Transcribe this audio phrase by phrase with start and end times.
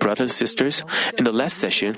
[0.00, 0.84] Brothers, and sisters,
[1.16, 1.96] in the last session,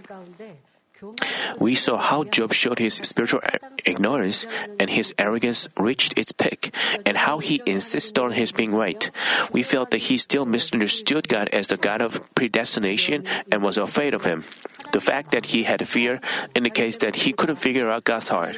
[1.58, 3.40] we saw how Job showed his spiritual
[3.84, 4.46] ignorance
[4.80, 6.74] and his arrogance reached its peak,
[7.04, 9.10] and how he insisted on his being right.
[9.52, 14.14] We felt that he still misunderstood God as the God of predestination and was afraid
[14.14, 14.44] of him.
[14.92, 16.20] The fact that he had fear
[16.54, 18.56] indicates that he couldn't figure out God's heart.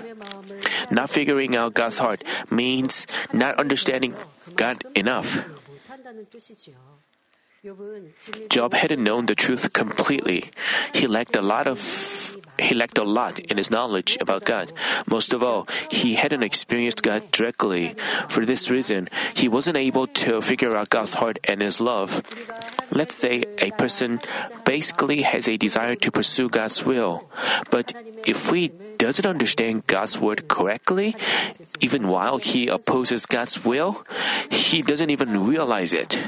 [0.90, 4.14] Not figuring out God's heart means not understanding
[4.54, 5.46] God enough.
[6.09, 7.07] 못한다는 뜻이지요.
[8.51, 10.45] Job hadn't known the truth completely.
[10.95, 14.73] He lacked a lot of he lacked a lot in his knowledge about God.
[15.07, 17.95] Most of all, he hadn't experienced God directly.
[18.29, 22.23] For this reason, he wasn't able to figure out God's heart and his love.
[22.91, 24.20] Let's say a person
[24.65, 27.29] basically has a desire to pursue God's will,
[27.70, 27.93] but
[28.27, 31.15] if we doesn't understand God's word correctly,
[31.81, 34.05] even while he opposes God's will,
[34.51, 36.19] he doesn't even realize it.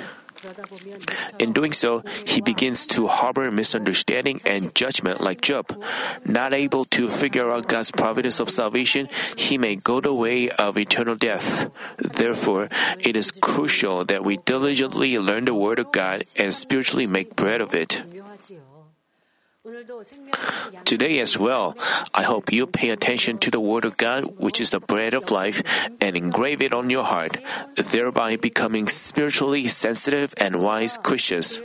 [1.38, 5.66] In doing so, he begins to harbor misunderstanding and judgment like Job.
[6.24, 10.78] Not able to figure out God's providence of salvation, he may go the way of
[10.78, 11.70] eternal death.
[11.98, 17.36] Therefore, it is crucial that we diligently learn the Word of God and spiritually make
[17.36, 18.02] bread of it.
[20.86, 21.76] Today as well,
[22.14, 25.30] I hope you pay attention to the Word of God, which is the bread of
[25.30, 25.60] life,
[26.00, 27.36] and engrave it on your heart,
[27.76, 31.60] thereby becoming spiritually sensitive and wise Christians.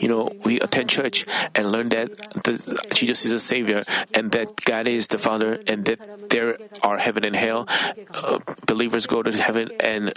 [0.00, 2.58] You know, we attend church and learn that the,
[2.92, 7.22] Jesus is a Savior and that God is the Father and that there are heaven
[7.24, 7.68] and hell.
[8.10, 10.12] Uh, believers go to heaven and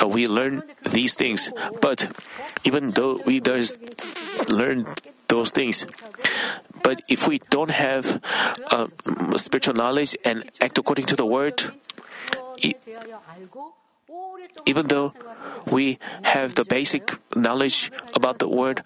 [0.00, 1.50] uh, we learn these things.
[1.80, 2.06] But
[2.62, 3.78] even though we does
[4.46, 4.86] learn
[5.32, 5.88] those things.
[6.84, 8.20] But if we don't have
[8.68, 8.92] uh,
[9.40, 11.72] spiritual knowledge and act according to the word,
[14.66, 15.16] even though
[15.64, 18.84] we have the basic knowledge about the word,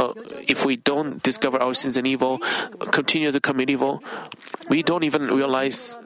[0.00, 0.16] uh,
[0.48, 2.40] if we don't discover our sins and evil,
[2.88, 4.02] continue to commit evil,
[4.72, 5.98] we don't even realize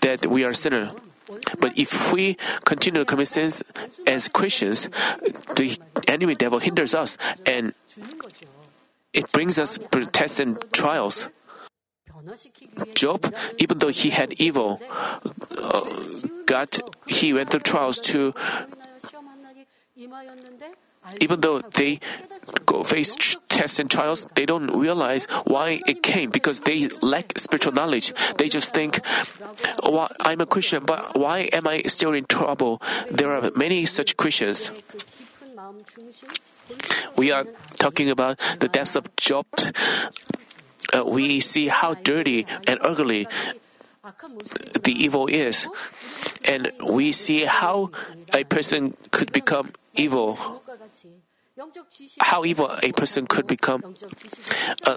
[0.00, 0.96] that we are sinner.
[1.60, 3.62] But if we continue to commit sins
[4.06, 4.88] as Christians,
[5.60, 5.76] the
[6.08, 7.76] enemy devil hinders us and
[9.12, 9.78] it brings us
[10.12, 11.28] tests and trials.
[12.94, 14.80] Job, even though he had evil,
[15.58, 15.84] uh,
[16.46, 16.68] God,
[17.06, 18.32] he went through trials to,
[21.20, 21.98] even though they
[22.64, 27.72] go face tests and trials, they don't realize why it came because they lack spiritual
[27.72, 28.14] knowledge.
[28.38, 29.00] They just think,
[29.82, 32.80] oh, I'm a Christian, but why am I still in trouble?
[33.10, 34.70] There are many such Christians
[37.16, 39.46] we are talking about the depths of Job,
[40.92, 43.26] uh, we see how dirty and ugly
[44.82, 45.66] the evil is.
[46.44, 47.90] And we see how
[48.32, 50.62] a person could become evil.
[52.20, 53.94] How evil a person could become.
[54.84, 54.96] Uh,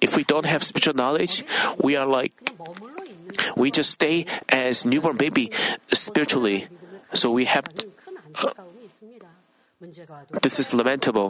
[0.00, 1.44] if we don't have spiritual knowledge,
[1.80, 2.32] we are like,
[3.56, 5.50] we just stay as newborn baby
[5.92, 6.68] spiritually.
[7.14, 7.64] So we have.
[8.36, 8.52] Uh,
[9.81, 10.07] 은 큰 안타까움이 있습니다.
[10.07, 11.29] 문제가 와도 this is lamentable.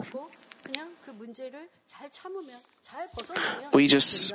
[0.62, 4.34] 그냥 그 문제를 잘 참으면 잘 벗어나면 We just-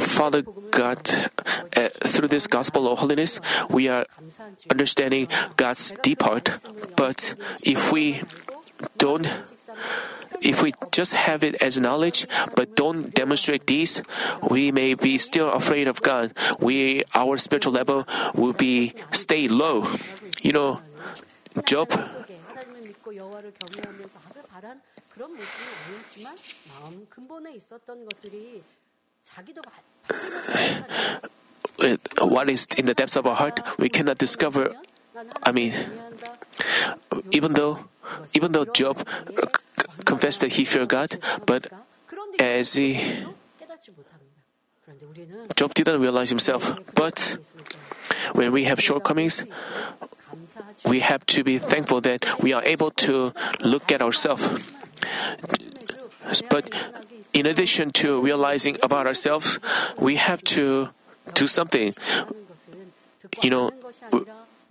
[0.00, 0.42] Father
[0.72, 1.30] God,
[1.76, 3.38] uh, through this gospel of holiness,
[3.70, 4.04] we are
[4.68, 6.58] understanding God's deep heart.
[6.96, 8.22] But if we
[8.98, 9.30] don't,
[10.40, 12.26] if we just have it as knowledge
[12.56, 14.02] but don't demonstrate these,
[14.50, 16.34] we may be still afraid of God.
[16.58, 19.86] We, our spiritual level will be stay low.
[20.42, 20.80] You know,
[21.66, 21.94] Job
[32.18, 34.72] what is in the depths of our heart, we cannot discover.
[35.42, 35.72] I mean,
[37.30, 37.84] even though,
[38.34, 41.70] even though Job c- confessed that he feared God, but
[42.38, 43.00] as he,
[45.56, 46.72] Job didn't realize himself.
[46.94, 47.38] But
[48.32, 49.44] when we have shortcomings,
[50.84, 53.32] we have to be thankful that we are able to
[53.62, 54.68] look at ourselves.
[56.48, 56.70] But
[57.32, 59.58] in addition to realizing about ourselves,
[59.98, 60.90] we have to
[61.34, 61.94] do something.
[63.42, 63.70] You know,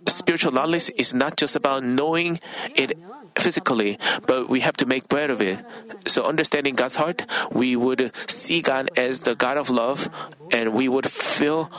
[0.06, 2.40] spiritual knowledge is not just about knowing
[2.74, 2.98] it
[3.36, 5.64] physically, but we have to make bread of it.
[6.06, 10.08] So, understanding God's heart, we would see God as the God of love,
[10.50, 11.70] and we would feel.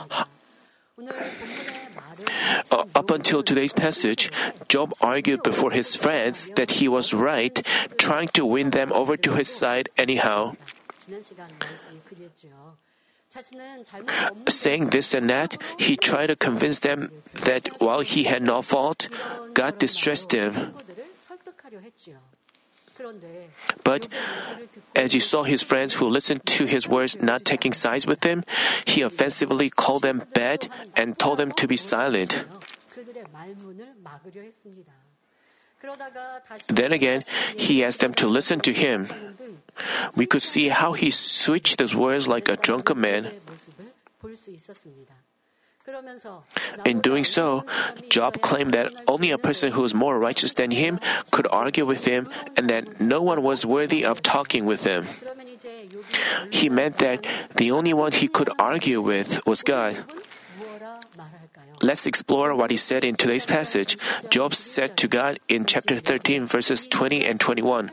[2.70, 4.30] Uh, up until today's passage,
[4.68, 7.66] Job argued before his friends that he was right,
[7.98, 10.54] trying to win them over to his side anyhow.
[14.48, 17.10] Saying this and that, he tried to convince them
[17.44, 19.08] that while he had no fault,
[19.54, 20.74] God distressed him.
[23.84, 24.06] But
[24.94, 28.44] as he saw his friends who listened to his words not taking sides with him,
[28.84, 32.44] he offensively called them bad and told them to be silent.
[36.68, 37.22] Then again,
[37.56, 39.08] he asked them to listen to him.
[40.16, 43.30] We could see how he switched his words like a drunken man.
[46.84, 47.64] In doing so,
[48.08, 51.00] Job claimed that only a person who was more righteous than him
[51.32, 55.06] could argue with him and that no one was worthy of talking with him.
[56.50, 57.26] He meant that
[57.56, 59.98] the only one he could argue with was God.
[61.82, 63.98] Let's explore what he said in today's passage.
[64.30, 67.90] Job said to God in chapter 13, verses 20 and 21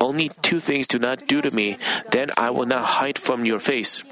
[0.00, 1.78] Only two things do not do to me,
[2.12, 4.04] then I will not hide from your face.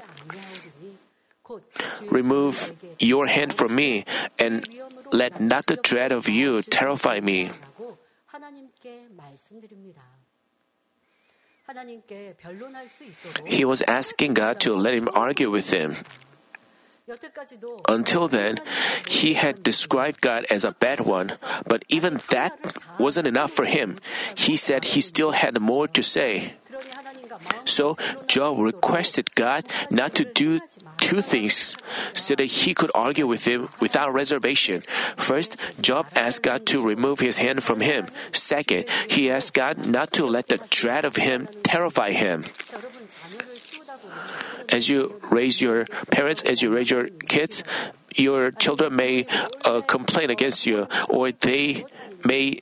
[2.09, 4.05] Remove your hand from me,
[4.39, 4.65] and
[5.11, 7.51] let not the dread of you terrify me.
[13.45, 15.95] He was asking God to let him argue with him.
[17.87, 18.59] Until then,
[19.07, 21.33] he had described God as a bad one,
[21.67, 22.57] but even that
[22.97, 23.97] wasn't enough for him.
[24.35, 26.53] He said he still had more to say.
[27.65, 27.97] So
[28.27, 30.59] Job requested God not to do
[30.97, 31.75] two things
[32.13, 34.81] so that he could argue with him without reservation.
[35.17, 38.07] First, Job asked God to remove his hand from him.
[38.31, 42.45] Second, he asked God not to let the dread of him terrify him
[44.71, 47.63] as you raise your parents, as you raise your kids,
[48.15, 49.25] your children may
[49.63, 51.85] uh, complain against you or they
[52.25, 52.59] may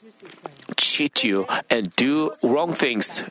[0.78, 3.24] cheat you and do wrong things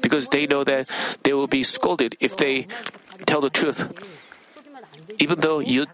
[0.00, 0.88] because they know that
[1.22, 2.66] they will be scolded if they
[3.26, 3.92] tell the truth.
[5.18, 5.86] Even though you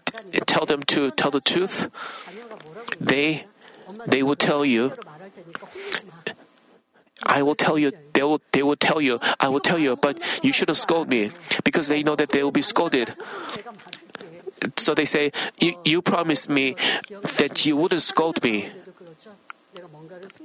[0.45, 1.89] tell them to tell the truth,
[2.99, 3.45] they
[4.05, 4.93] they will tell you
[7.25, 10.21] I will tell you, they will, they will tell you, I will tell you, but
[10.43, 11.31] you shouldn't scold me
[11.63, 13.13] because they know that they will be scolded.
[14.75, 16.75] So they say, you, you promised me
[17.37, 18.69] that you wouldn't scold me.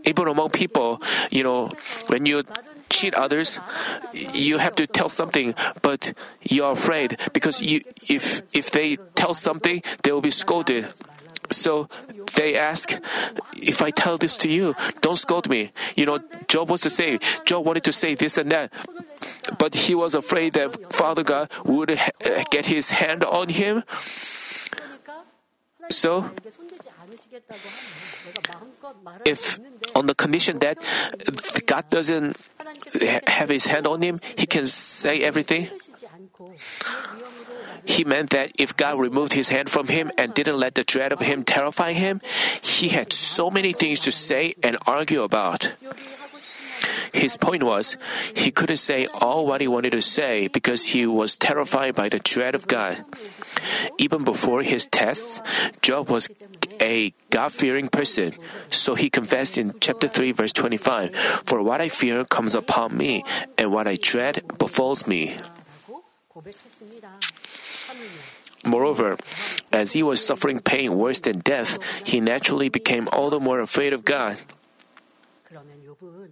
[0.04, 1.70] Even among people, you know,
[2.08, 2.42] when you
[2.90, 3.58] cheat others,
[4.12, 9.82] you have to tell something, but you're afraid because you, if, if they tell something,
[10.02, 10.92] they will be scolded.
[11.52, 11.88] So
[12.34, 12.92] they ask,
[13.60, 15.72] if I tell this to you, don't scold me.
[15.96, 16.18] You know,
[16.48, 17.20] Job was the same.
[17.44, 18.72] Job wanted to say this and that,
[19.58, 23.84] but he was afraid that Father God would ha- get his hand on him.
[25.90, 26.30] So
[29.24, 29.58] if
[29.94, 30.78] on the condition that
[31.66, 32.36] God doesn't
[33.26, 35.68] have his hand on him, he can say everything.
[37.84, 41.12] He meant that if God removed his hand from him and didn't let the dread
[41.12, 42.20] of him terrify him,
[42.62, 45.72] he had so many things to say and argue about.
[47.12, 47.96] His point was,
[48.34, 52.18] he couldn't say all what he wanted to say because he was terrified by the
[52.18, 53.04] dread of God.
[53.98, 55.40] Even before his tests,
[55.80, 56.28] Job was
[56.80, 58.32] a God fearing person.
[58.70, 61.14] So he confessed in chapter 3, verse 25
[61.44, 63.24] For what I fear comes upon me,
[63.58, 65.36] and what I dread befalls me.
[68.64, 69.18] Moreover,
[69.72, 73.92] as he was suffering pain worse than death, he naturally became all the more afraid
[73.92, 74.38] of God.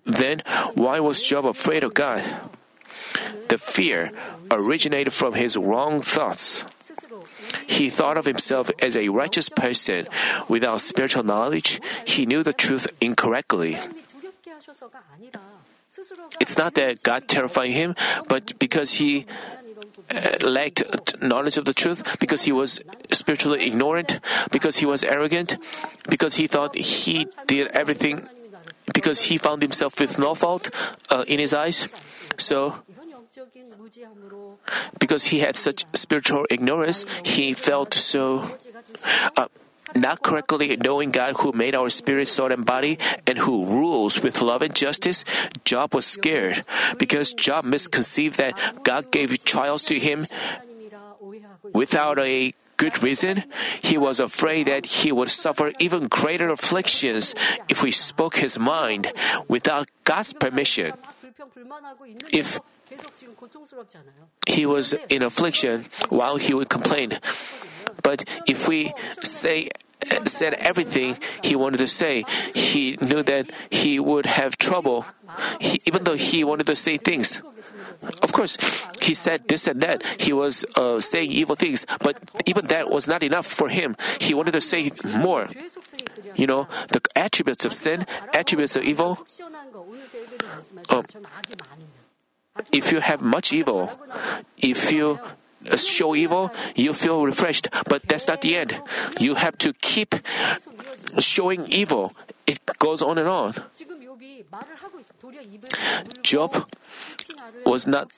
[0.07, 0.43] Then,
[0.75, 2.23] why was Job afraid of God?
[3.49, 4.12] The fear
[4.50, 6.64] originated from his wrong thoughts.
[7.66, 10.06] He thought of himself as a righteous person.
[10.49, 13.78] Without spiritual knowledge, he knew the truth incorrectly.
[16.40, 17.94] It's not that God terrified him,
[18.28, 19.26] but because he
[20.11, 20.82] uh, lacked
[21.20, 22.80] knowledge of the truth, because he was
[23.12, 24.20] spiritually ignorant,
[24.50, 25.59] because he was arrogant,
[26.09, 28.28] because he thought he did everything,
[28.94, 30.70] because he found himself with no fault
[31.11, 31.88] uh, in his eyes.
[32.38, 32.82] So,
[34.99, 38.45] because he had such spiritual ignorance, he felt so
[39.37, 39.47] uh,
[39.95, 44.43] not correctly knowing God who made our spirit, soul, and body, and who rules with
[44.43, 45.25] love and justice,
[45.64, 46.64] Job was scared
[46.99, 50.26] because Job misconceived that God gave trials to him
[51.73, 53.45] without a good reason.
[53.83, 57.35] He was afraid that he would suffer even greater afflictions
[57.69, 59.12] if we spoke his mind
[59.49, 60.93] without God's permission.
[62.32, 62.61] If
[64.47, 67.18] he was in affliction, while he would complain.
[68.02, 69.68] But if we say
[70.26, 75.04] said everything he wanted to say, he knew that he would have trouble,
[75.61, 77.42] he, even though he wanted to say things.
[78.23, 78.56] Of course,
[79.00, 80.02] he said this and that.
[80.18, 82.16] He was uh, saying evil things, but
[82.47, 83.97] even that was not enough for him.
[84.20, 85.49] He wanted to say more.
[86.35, 89.18] You know, the attributes of sin, attributes of evil.
[90.88, 91.02] Uh,
[92.73, 93.90] if you have much evil,
[94.59, 95.18] if you
[95.76, 98.80] show evil, you feel refreshed, but that's not the end.
[99.18, 100.14] You have to keep
[101.18, 102.12] showing evil.
[102.47, 103.54] It goes on and on.
[106.23, 106.66] Job
[107.64, 108.12] was not,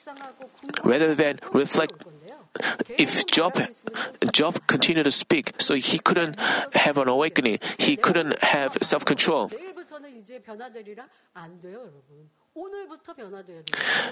[0.83, 1.93] rather than reflect,
[2.97, 3.59] if Job,
[4.31, 6.39] Job continued to speak, so he couldn't
[6.73, 9.51] have an awakening, he couldn't have self control.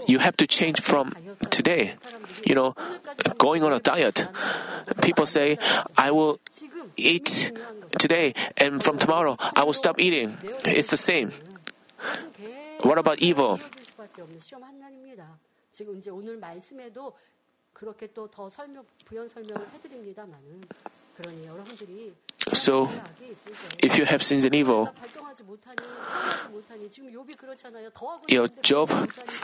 [0.07, 1.13] You have to change from
[1.49, 1.93] today.
[2.45, 2.73] You know,
[3.37, 4.27] going on a diet.
[5.01, 5.57] People say,
[5.97, 6.39] I will
[6.97, 7.51] eat
[7.99, 10.37] today, and from tomorrow, I will stop eating.
[10.65, 11.31] It's the same.
[12.81, 13.59] What about evil?
[22.53, 22.89] So,
[23.79, 24.89] if you have sins and evil,
[28.27, 28.89] you know, Job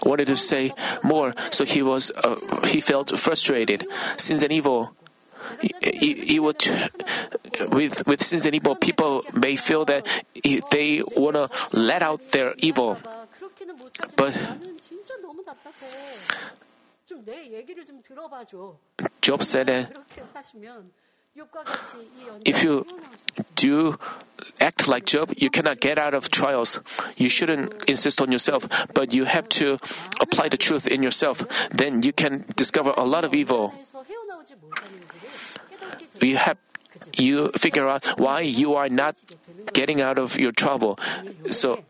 [0.03, 0.71] wanted to say
[1.03, 3.85] more, so he was uh, he felt frustrated.
[4.17, 4.93] Sins and evil.
[5.79, 6.59] He, he would,
[7.69, 10.05] with with sins and evil, people may feel that
[10.71, 12.97] they want to let out their evil,
[14.17, 14.33] but
[19.21, 19.95] Job said that
[22.45, 22.85] if you
[23.55, 23.97] do
[24.59, 26.79] act like Job, you cannot get out of trials.
[27.15, 29.77] You shouldn't insist on yourself, but you have to
[30.19, 31.45] apply the truth in yourself.
[31.69, 33.73] Then you can discover a lot of evil.
[36.21, 36.57] You have
[37.13, 39.21] you figure out why you are not
[39.73, 40.97] getting out of your trouble.
[41.51, 41.83] So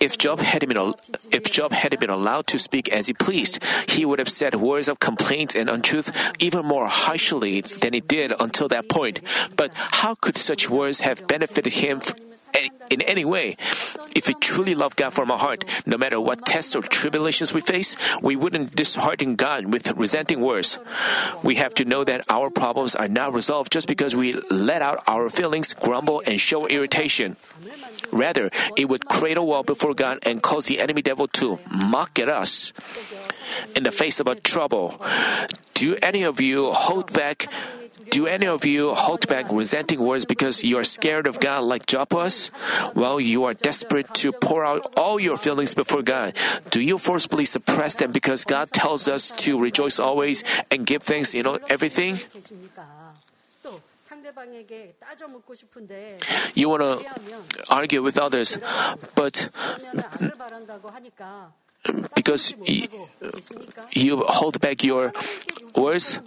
[0.00, 0.94] if Job had been
[1.30, 4.88] if Job had been allowed to speak as he pleased, he would have said words
[4.88, 9.20] of complaint and untruth even more harshly than he did until that point.
[9.56, 12.00] But how could such words have benefited him
[12.90, 13.56] in any way.
[14.14, 17.60] If we truly love God from our heart, no matter what tests or tribulations we
[17.60, 20.78] face, we wouldn't dishearten God with resenting words.
[21.42, 25.02] We have to know that our problems are not resolved just because we let out
[25.06, 27.36] our feelings, grumble, and show irritation.
[28.12, 32.18] Rather, it would create a wall before God and cause the enemy devil to mock
[32.18, 32.72] at us.
[33.74, 35.00] In the face of a trouble,
[35.74, 37.48] do any of you hold back
[38.10, 41.86] do any of you hold back resenting words because you are scared of God like
[41.86, 42.50] Job was?
[42.94, 46.34] Well, you are desperate to pour out all your feelings before God.
[46.70, 51.34] Do you forcibly suppress them because God tells us to rejoice always and give thanks
[51.34, 52.18] in everything?
[56.54, 57.04] You want to
[57.70, 58.58] argue with others,
[59.14, 59.50] but
[62.14, 62.54] because
[63.92, 65.12] you hold back your
[65.74, 66.20] words.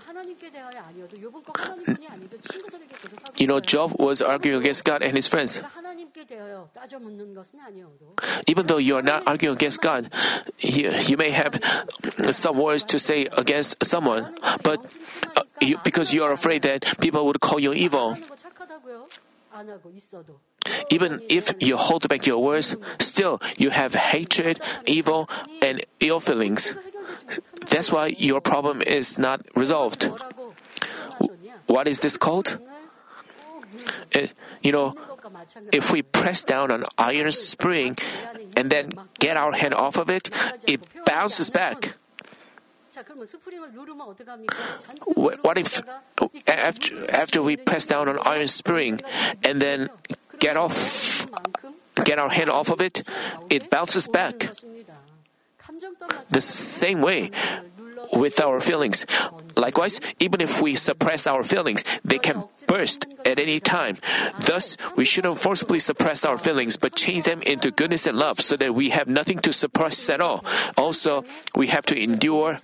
[3.38, 5.60] You know, Job was arguing against God and his friends.
[8.48, 10.10] Even though you are not arguing against God,
[10.60, 11.60] you, you may have
[12.32, 14.80] some words to say against someone, but
[15.36, 18.16] uh, you, because you are afraid that people would call you evil.
[20.92, 25.30] Even if you hold back your words, still you have hatred, evil,
[25.62, 26.76] and ill feelings.
[27.70, 30.10] That's why your problem is not resolved.
[31.68, 32.60] What is this called?
[34.12, 34.96] It, you know,
[35.72, 37.98] if we press down an iron spring
[38.56, 40.30] and then get our hand off of it,
[40.68, 41.96] it bounces back.
[45.16, 45.82] What if
[46.48, 49.00] after, after we press down an iron spring
[49.44, 49.90] and then
[50.40, 51.28] get off,
[52.04, 53.04] get our hand off of it,
[53.50, 54.52] it bounces back.
[56.30, 57.32] The same way
[58.14, 59.06] with our feelings.
[59.56, 63.98] Likewise, even if we suppress our feelings, they can burst at any time.
[64.40, 68.56] Thus, we shouldn't forcibly suppress our feelings, but change them into goodness and love so
[68.58, 70.46] that we have nothing to suppress at all.
[70.78, 71.26] Also,
[71.56, 72.58] we have to endure.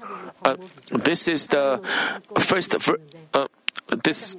[0.43, 0.57] Uh,
[0.91, 1.81] this is the
[2.39, 2.75] first.
[3.33, 3.47] Uh,
[4.03, 4.35] this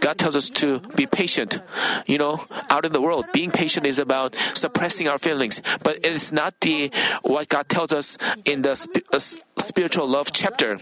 [0.00, 1.60] God tells us to be patient.
[2.06, 2.40] You know,
[2.70, 6.58] out in the world, being patient is about suppressing our feelings, but it is not
[6.60, 6.90] the
[7.22, 8.72] what God tells us in the
[9.12, 9.18] uh,
[9.60, 10.78] spiritual love chapter.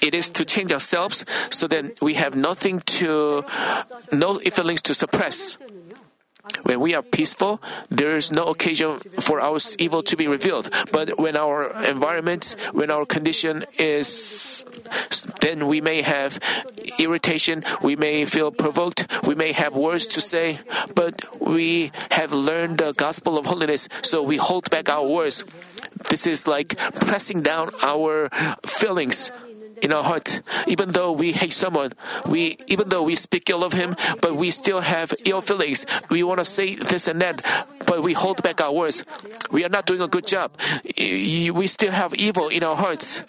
[0.00, 3.44] It is to change ourselves so that we have nothing to,
[4.12, 5.58] no feelings to suppress.
[6.64, 7.60] When we are peaceful,
[7.90, 10.70] there is no occasion for our evil to be revealed.
[10.92, 14.64] But when our environment, when our condition is,
[15.40, 16.38] then we may have
[16.98, 20.58] irritation, we may feel provoked, we may have words to say,
[20.94, 25.44] but we have learned the gospel of holiness, so we hold back our words.
[26.10, 28.28] This is like pressing down our
[28.66, 29.30] feelings
[29.84, 30.40] in our heart.
[30.66, 31.92] Even though we hate someone,
[32.26, 35.84] we even though we speak ill of him, but we still have ill feelings.
[36.08, 37.44] We want to say this and that,
[37.86, 39.04] but we hold back our words.
[39.52, 40.56] We are not doing a good job.
[40.96, 43.22] We still have evil in our hearts.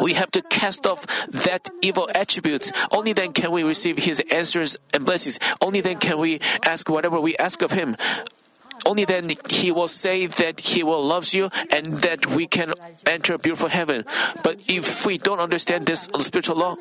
[0.00, 2.70] We have to cast off that evil attributes.
[2.92, 5.38] Only then can we receive His answers and blessings.
[5.60, 7.96] Only then can we ask whatever we ask of Him.
[8.86, 12.74] Only then He will say that He will love you and that we can
[13.06, 14.04] enter beautiful heaven.
[14.42, 16.76] But if we don't understand this spiritual law,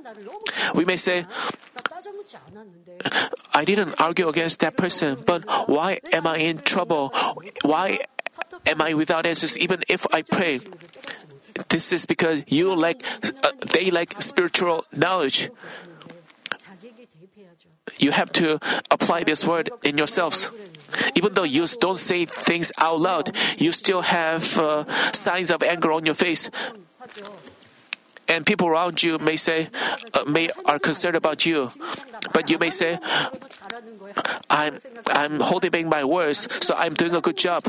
[0.73, 1.25] we may say,
[3.53, 7.09] I didn't argue against that person, but why am I in trouble?
[7.61, 7.99] Why
[8.65, 10.59] am I without answers even if I pray?
[11.69, 13.01] This is because you lack,
[13.43, 15.49] uh, they lack spiritual knowledge.
[17.97, 18.59] You have to
[18.91, 20.51] apply this word in yourselves.
[21.15, 25.91] Even though you don't say things out loud, you still have uh, signs of anger
[25.91, 26.49] on your face.
[28.27, 29.69] And people around you may say,
[30.13, 31.71] uh, may are concerned about you,
[32.33, 32.99] but you may say,
[34.49, 37.63] "I'm I'm holding back my words, so I'm doing a good job.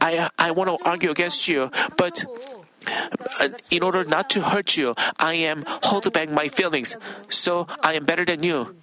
[0.00, 2.26] I I want to argue against you, but
[3.38, 6.96] uh, in order not to hurt you, I am holding back my feelings,
[7.28, 8.74] so I am better than you.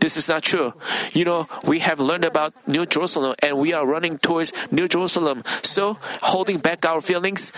[0.00, 0.72] This is not true.
[1.12, 5.42] You know, we have learned about New Jerusalem and we are running towards New Jerusalem.
[5.62, 7.52] So, holding back our feelings,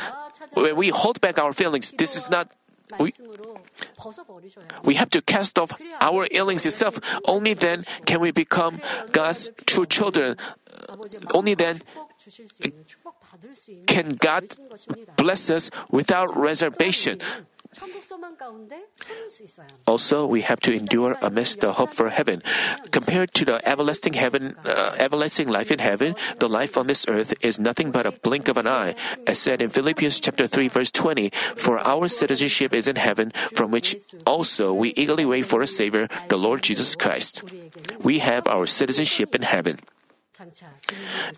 [0.54, 2.50] when we hold back our feelings, this is not.
[3.00, 3.12] We,
[4.84, 7.00] we have to cast off our feelings itself.
[7.26, 8.80] Only then can we become
[9.10, 10.36] God's true children.
[11.34, 11.82] Only then
[13.86, 14.44] can God
[15.16, 17.20] bless us without reservation.
[19.86, 22.42] Also, we have to endure amidst the hope for heaven.
[22.90, 27.34] Compared to the everlasting heaven, uh, everlasting life in heaven, the life on this earth
[27.40, 28.94] is nothing but a blink of an eye.
[29.26, 33.70] As said in Philippians chapter 3 verse 20, for our citizenship is in heaven, from
[33.70, 37.42] which also we eagerly wait for a savior, the Lord Jesus Christ.
[38.02, 39.78] We have our citizenship in heaven.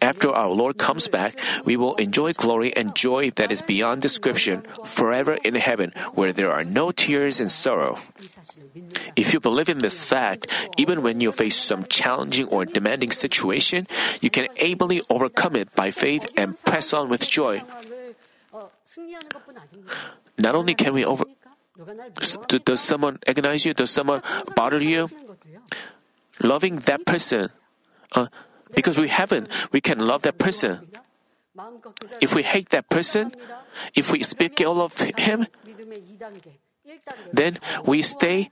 [0.02, 4.62] After our Lord comes back, we will enjoy glory and joy that is beyond description,
[4.84, 7.98] forever in heaven, where there are no tears and sorrow.
[9.16, 13.87] If you believe in this fact, even when you face some challenging or demanding situation,
[14.20, 17.62] you can ably overcome it by faith and press on with joy.
[20.38, 21.24] Not only can we over.
[22.64, 23.74] Does someone agonize you?
[23.74, 24.22] Does someone
[24.56, 25.11] bother you?
[26.40, 27.50] Loving that person.
[28.12, 28.26] Uh,
[28.74, 30.88] because we haven't, we can love that person.
[32.20, 33.33] If we hate that person,
[33.94, 35.46] if we speak ill of him,
[37.33, 38.50] then we stay,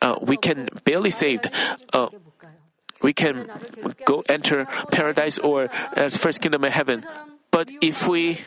[0.00, 1.50] uh, we can barely saved.
[1.92, 2.08] Uh,
[3.02, 3.50] we can
[4.06, 7.04] go enter paradise or uh, first kingdom of heaven.
[7.50, 8.40] But if we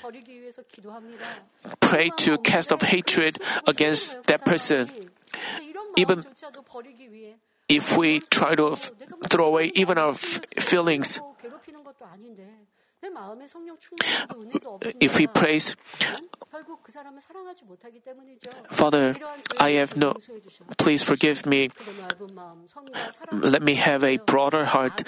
[1.79, 4.89] pray to cast off hatred against that person,
[5.95, 6.25] even
[7.69, 8.75] if we try to
[9.29, 11.19] throw away even our feelings,
[14.99, 15.75] if we praise,
[18.71, 19.15] Father,
[19.59, 20.15] I have no,
[20.77, 21.69] please forgive me.
[23.31, 25.03] Let me have a broader heart.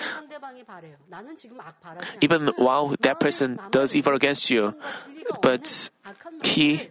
[2.22, 4.76] Even while that person does evil against you,
[5.41, 5.89] but
[6.43, 6.89] he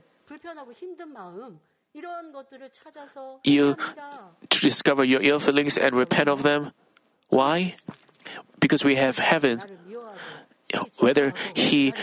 [3.44, 3.77] you
[4.51, 6.72] to discover your ill feelings and repent of them.
[7.29, 7.74] Why?
[8.61, 9.62] Because we have heaven.
[10.98, 11.94] Whether he,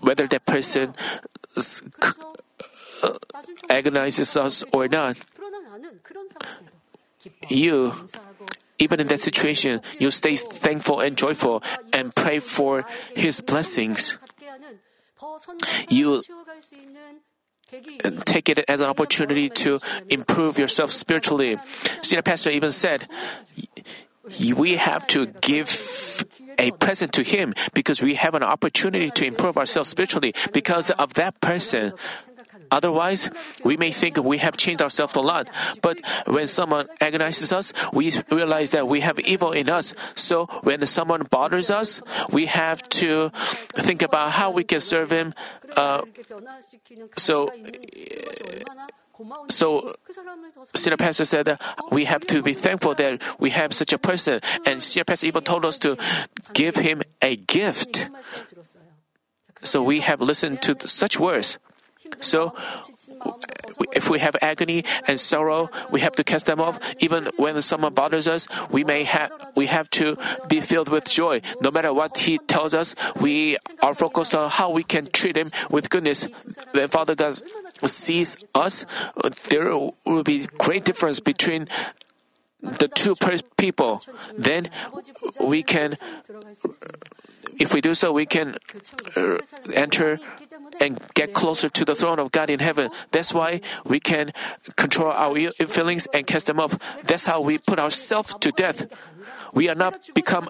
[0.00, 0.94] whether that person
[3.02, 3.12] uh,
[3.70, 5.16] agonizes us or not,
[7.48, 7.92] you,
[8.78, 12.84] even in that situation, you stay thankful and joyful and pray for
[13.14, 14.18] His blessings.
[15.88, 16.20] You
[18.24, 21.56] take it as an opportunity to improve yourself spiritually.
[22.02, 23.08] Senior pastor even said,
[24.56, 26.24] we have to give
[26.58, 31.14] a present to him because we have an opportunity to improve ourselves spiritually because of
[31.14, 31.92] that person.
[32.74, 33.30] Otherwise,
[33.62, 35.48] we may think we have changed ourselves a lot,
[35.80, 39.94] but when someone agonizes us, we realize that we have evil in us.
[40.16, 43.30] So when someone bothers us, we have to
[43.78, 45.34] think about how we can serve him.
[45.76, 46.02] Uh,
[47.16, 47.52] so,
[49.48, 49.94] so,
[50.74, 54.40] senior pastor said that we have to be thankful that we have such a person,
[54.66, 55.96] and senior pastor even told us to
[56.52, 58.10] give him a gift.
[59.62, 61.58] So we have listened to such words.
[62.20, 62.54] So,
[63.92, 66.78] if we have agony and sorrow, we have to cast them off.
[66.98, 70.16] Even when someone bothers us, we may have we have to
[70.48, 71.40] be filled with joy.
[71.60, 75.50] No matter what he tells us, we are focused on how we can treat him
[75.70, 76.26] with goodness.
[76.72, 77.40] When Father God
[77.84, 78.86] sees us,
[79.48, 81.68] there will be great difference between
[82.64, 84.02] the two per- people.
[84.36, 84.70] Then
[85.40, 85.96] we can,
[87.58, 88.56] if we do so, we can
[89.16, 89.38] uh,
[89.74, 90.18] enter
[90.80, 92.90] and get closer to the throne of God in heaven.
[93.10, 94.32] That's why we can
[94.76, 96.78] control our feelings and cast them off.
[97.04, 98.86] That's how we put ourselves to death.
[99.54, 100.48] We are not become,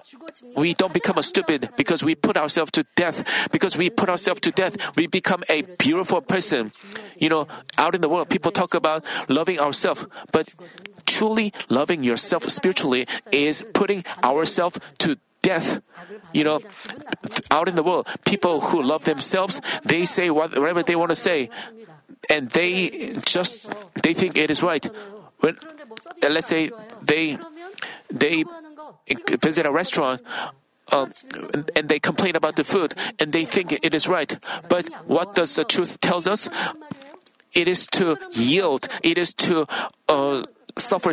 [0.55, 3.49] we don't become a stupid because we put ourselves to death.
[3.51, 6.71] Because we put ourselves to death, we become a beautiful person.
[7.17, 10.53] You know, out in the world, people talk about loving ourselves, but
[11.05, 15.79] truly loving yourself spiritually is putting ourselves to death.
[16.33, 16.57] You know,
[17.53, 21.53] out in the world, people who love themselves, they say whatever they want to say,
[22.29, 23.69] and they just
[24.01, 24.81] they think it is right.
[25.39, 25.53] When,
[26.25, 26.73] uh, let's say
[27.05, 27.37] they
[28.09, 28.43] they
[29.39, 30.25] visit a restaurant.
[30.93, 31.09] Um,
[31.73, 34.37] and- they complain about the food and they think it is right.
[34.69, 36.45] But what does the truth tells us?
[37.57, 38.85] It is to yield.
[39.01, 39.65] It is to
[40.05, 40.45] uh,
[40.77, 41.09] suffer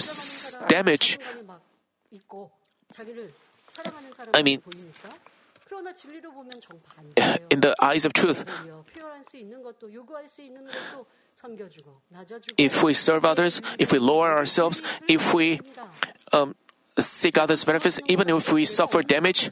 [0.69, 1.17] damage.
[4.35, 4.63] I mean,
[7.51, 8.45] in the eyes of truth,
[12.59, 15.61] if we serve others, if we lower ourselves, if we
[16.33, 16.55] um,
[16.99, 19.51] seek others' benefits, even if we suffer damage,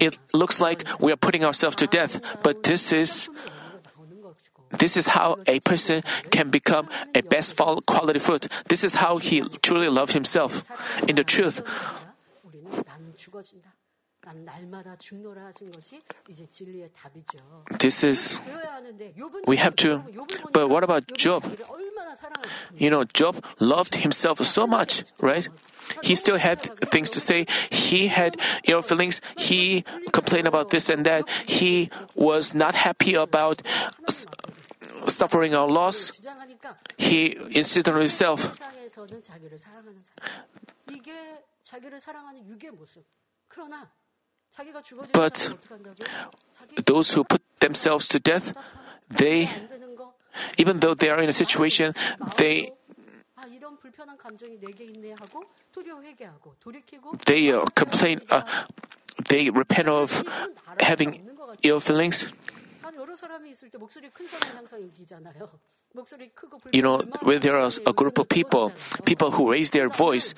[0.00, 2.20] it looks like we are putting ourselves to death.
[2.42, 3.28] But this is
[4.70, 8.48] this is how a person can become a best quality fruit.
[8.68, 10.66] This is how he truly loves himself.
[11.08, 11.62] In the truth,
[13.35, 13.73] 죽어진다.
[14.23, 17.39] 난 날마다 죽노라 하신 것이 이제 진리의 답이죠.
[17.79, 21.41] this is 배워야 하는데 욥은 We have to- 욥을 but what 보니까 about 욥이 Job?
[21.41, 25.49] 자기를 얼마나 사랑하는지 you know Job loved himself so much, right?
[26.05, 26.61] He still had
[26.93, 27.45] things to say.
[27.73, 28.37] He had
[28.69, 29.19] ill feelings.
[29.41, 29.83] He
[30.13, 31.25] complained about this and that.
[31.49, 33.65] He was not happy about
[34.07, 34.29] s-
[35.09, 36.13] suffering or loss.
[36.13, 38.53] 주장하니까 He insisted on himself.
[45.12, 45.52] But
[46.84, 48.54] those who put themselves to death,
[49.10, 49.48] they,
[50.56, 51.92] even though they are in a situation,
[52.36, 52.72] they
[57.26, 58.42] they uh, complain, uh,
[59.28, 60.22] they repent of
[60.80, 61.20] having
[61.62, 62.26] ill feelings.
[62.85, 65.49] 한 여러 사람이 있을 때 목소리 큰 사람이 항상 이기잖아요.
[65.93, 68.71] 목소리 크고 You know, when there are a group of people,
[69.05, 70.33] people who raise their voice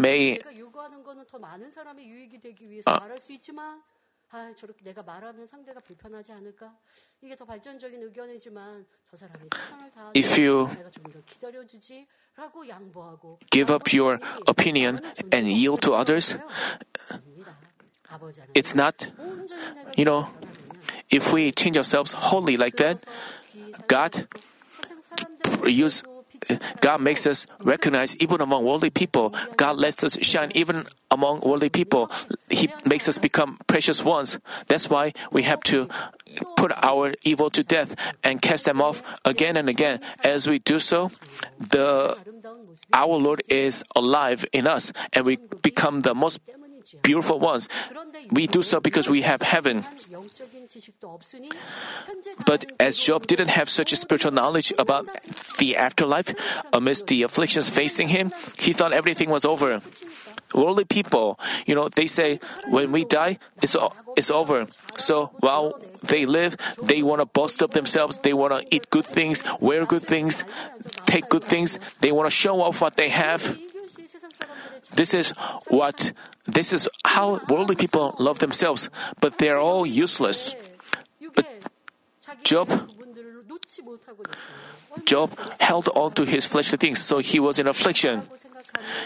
[0.00, 3.82] may 내가 요구하는 거는 더 많은 사람의 유익이 되기 위해서 말할 수 있지만
[4.30, 6.74] 아 저렇게 내가 말하면 상대가 불편하지 않을까?
[7.22, 13.38] 이게 더 발전적인 의견이지만 저 사람이 최선을 다하는 If you 내가 좀 더 기다려주지라고 양보하고
[13.50, 14.18] give up your
[14.48, 14.98] opinion
[15.32, 16.38] and yield to others,
[17.10, 17.58] 아닙니다.
[18.10, 20.41] 아버지 하나님 it's not, 온전히 내가 you know, 변하면
[21.13, 23.05] if we change ourselves wholly like that,
[23.87, 24.27] God
[25.65, 26.03] use
[26.81, 29.33] God makes us recognize even among worldly people.
[29.55, 32.11] God lets us shine even among worldly people.
[32.49, 34.39] He makes us become precious ones.
[34.67, 35.87] That's why we have to
[36.57, 40.01] put our evil to death and cast them off again and again.
[40.23, 41.11] As we do so,
[41.59, 42.17] the
[42.91, 46.39] our Lord is alive in us and we become the most
[47.01, 47.69] beautiful ones.
[48.31, 49.85] We do so because we have heaven.
[52.45, 55.07] But as Job didn't have such a spiritual knowledge about
[55.59, 56.33] the afterlife,
[56.71, 59.81] amidst the afflictions facing him, he thought everything was over.
[60.53, 64.67] Worldly people, you know, they say when we die, it's o- it's over.
[64.97, 68.19] So while they live, they want to boast up themselves.
[68.19, 70.43] They want to eat good things, wear good things,
[71.07, 71.79] take good things.
[72.01, 73.57] They want to show off what they have.
[74.95, 75.31] This is
[75.67, 76.13] what
[76.45, 80.53] this is how worldly people love themselves, but they are all useless.
[81.35, 81.47] But
[82.43, 82.89] Job-
[85.05, 88.23] Job held on to his fleshly things, so he was in affliction.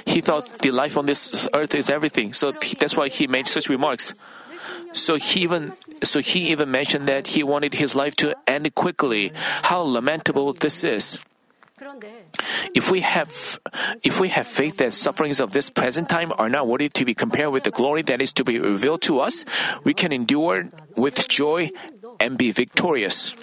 [0.05, 3.69] He thought the life on this earth is everything, so that's why he made such
[3.69, 4.13] remarks.
[4.93, 9.31] So he even so he even mentioned that he wanted his life to end quickly.
[9.63, 11.19] How lamentable this is.
[12.73, 13.59] If we have
[14.03, 17.13] if we have faith that sufferings of this present time are not worthy to be
[17.13, 19.45] compared with the glory that is to be revealed to us,
[19.83, 21.69] we can endure with joy
[22.19, 23.35] and be victorious.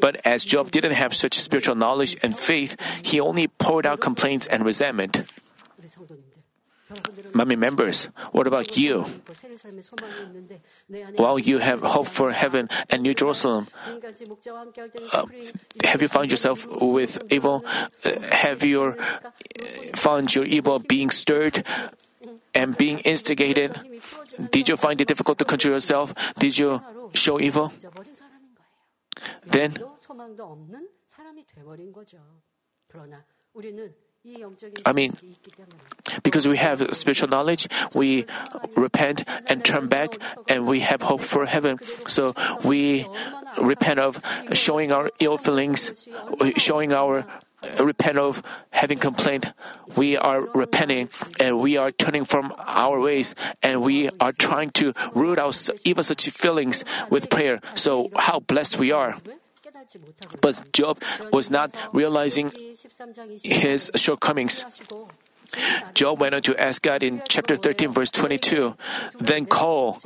[0.00, 4.46] But as Job didn't have such spiritual knowledge and faith, he only poured out complaints
[4.48, 5.22] and resentment
[7.32, 9.04] mommy members, what about you?
[11.16, 13.68] While you have hope for heaven and New Jerusalem,
[15.12, 15.26] uh,
[15.84, 17.64] have you found yourself with evil?
[18.04, 18.94] Uh, have you
[19.94, 21.64] found your evil being stirred?
[22.54, 23.74] and being instigated?
[24.50, 26.14] Did you find it difficult to control yourself?
[26.38, 26.80] Did you
[27.12, 27.72] show evil?
[29.44, 29.74] Then,
[34.86, 35.16] I mean,
[36.22, 38.24] because we have spiritual knowledge, we
[38.74, 40.16] repent and turn back,
[40.48, 41.78] and we have hope for heaven.
[42.08, 42.34] So
[42.64, 43.06] we
[43.60, 44.20] repent of
[44.52, 46.08] showing our ill feelings,
[46.56, 47.26] showing our
[47.78, 49.52] uh, repent of having complained.
[49.96, 51.08] We are repenting
[51.38, 56.02] and we are turning from our ways and we are trying to root out even
[56.02, 57.60] such feelings with prayer.
[57.74, 59.14] So, how blessed we are!
[60.40, 62.50] But Job was not realizing
[63.42, 64.64] his shortcomings.
[65.94, 68.74] Job went on to ask God in chapter 13, verse 22,
[69.20, 69.98] then call.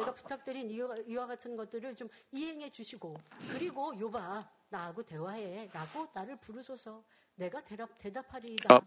[8.69, 8.81] Uh,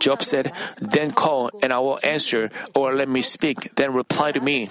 [0.00, 4.40] Job said, Then call and I will answer, or let me speak, then reply to
[4.40, 4.68] me.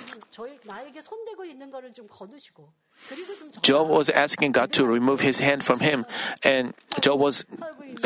[3.62, 6.06] Job was asking God to remove his hand from him,
[6.44, 7.46] and Job, was,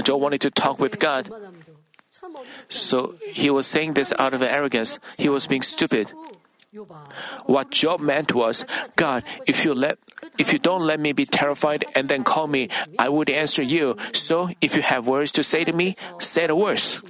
[0.04, 1.30] Job wanted to talk with God.
[2.70, 5.00] So he was saying this out of arrogance.
[5.18, 6.12] He was being stupid.
[7.46, 9.98] What Job meant was, God, if you let
[10.38, 13.96] if you don't let me be terrified and then call me, I would answer you.
[14.12, 17.02] So if you have words to say to me, say the words.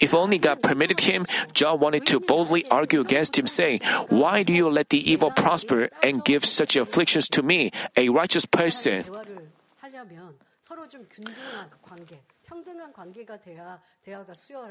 [0.00, 4.52] If only God permitted him, Job wanted to boldly argue against him, saying, Why do
[4.52, 9.04] you let the evil prosper and give such afflictions to me, a righteous person?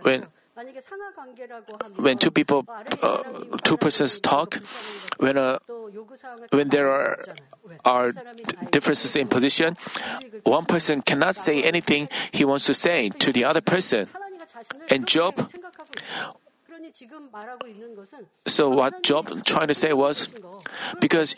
[0.01, 0.25] when
[1.97, 2.65] when two people,
[3.01, 3.23] uh,
[3.63, 4.59] two persons talk,
[5.17, 5.37] when
[6.51, 7.17] when there are
[7.85, 8.11] are
[8.71, 9.77] differences in position,
[10.43, 14.07] one person cannot say anything he wants to say to the other person.
[14.89, 15.49] And Job,
[18.47, 20.33] so what Job trying to say was,
[20.99, 21.35] because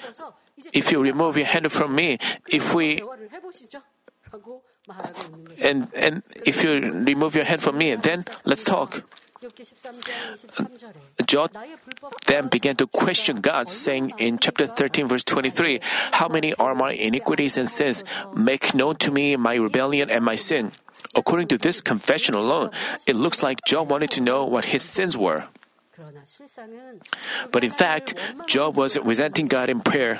[0.73, 3.01] if you remove your hand from me, if we
[5.61, 9.03] and, and if you remove your hand from me, then let's talk.
[12.27, 15.79] then began to question God, saying in chapter 13, verse 23,
[16.11, 18.03] How many are my iniquities and sins?
[18.35, 20.71] Make known to me my rebellion and my sin.
[21.15, 22.69] According to this confession alone,
[23.07, 25.45] it looks like Job wanted to know what his sins were.
[27.51, 28.15] But in fact,
[28.47, 30.19] Job was resenting God in prayer.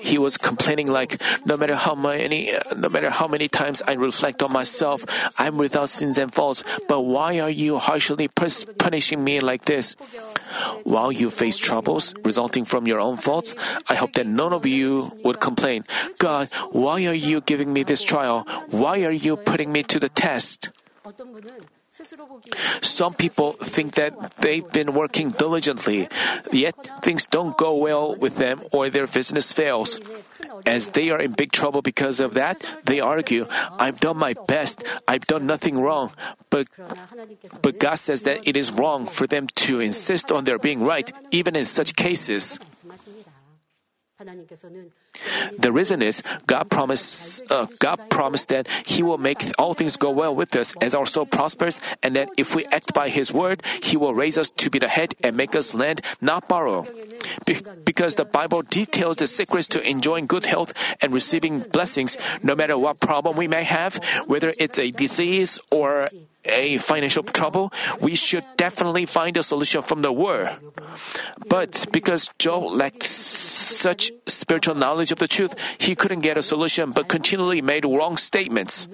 [0.00, 4.42] He was complaining like, no matter how many, no matter how many times I reflect
[4.42, 5.04] on myself,
[5.38, 6.64] I'm without sins and faults.
[6.88, 9.96] But why are you harshly punishing me like this?
[10.84, 13.54] While you face troubles resulting from your own faults,
[13.88, 15.84] I hope that none of you would complain.
[16.18, 18.46] God, why are you giving me this trial?
[18.70, 20.70] Why are you putting me to the test?
[22.82, 26.08] Some people think that they've been working diligently,
[26.52, 30.00] yet things don't go well with them or their business fails.
[30.66, 33.46] As they are in big trouble because of that, they argue,
[33.78, 36.12] I've done my best, I've done nothing wrong.
[36.50, 36.68] But,
[37.62, 41.10] but God says that it is wrong for them to insist on their being right,
[41.30, 42.58] even in such cases.
[45.58, 50.10] The reason is God promised, uh, God promised that He will make all things go
[50.10, 53.62] well with us as our soul prospers, and that if we act by His word,
[53.82, 56.84] He will raise us to be the head and make us lend, not borrow.
[57.46, 62.54] Be- because the Bible details the secrets to enjoying good health and receiving blessings, no
[62.54, 66.08] matter what problem we may have, whether it's a disease or
[66.44, 70.56] a financial trouble, we should definitely find a solution from the Word.
[71.48, 73.04] But because Job lacked
[73.68, 78.16] such spiritual knowledge of the truth, he couldn't get a solution but continually made wrong
[78.16, 78.88] statements.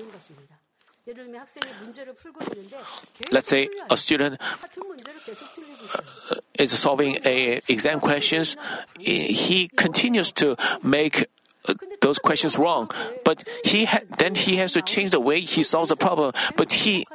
[3.30, 8.56] Let's say a student uh, is solving a exam questions,
[8.98, 11.26] he continues to make
[11.68, 12.90] uh, those questions wrong.
[13.24, 16.32] But he ha- then he has to change the way he solves the problem.
[16.56, 17.06] But he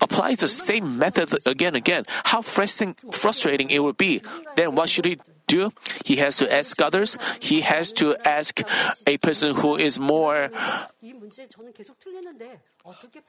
[0.00, 2.04] applies the same method again and again.
[2.24, 4.22] How frustrating, frustrating it would be.
[4.56, 5.18] Then what should he
[5.52, 5.72] do.
[6.04, 7.20] He has to ask others.
[7.40, 8.64] He has to ask
[9.06, 10.48] a person who is more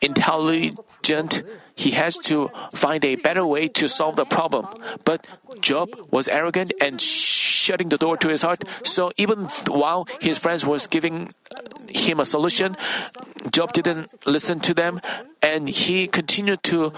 [0.02, 1.44] intelligent.
[1.76, 4.68] He has to find a better way to solve the problem.
[5.04, 5.28] But
[5.60, 8.64] Job was arrogant and shutting the door to his heart.
[8.84, 11.30] So even while his friends was giving
[11.90, 12.78] him a solution,
[13.52, 15.02] Job didn't listen to them
[15.42, 16.92] and he continued to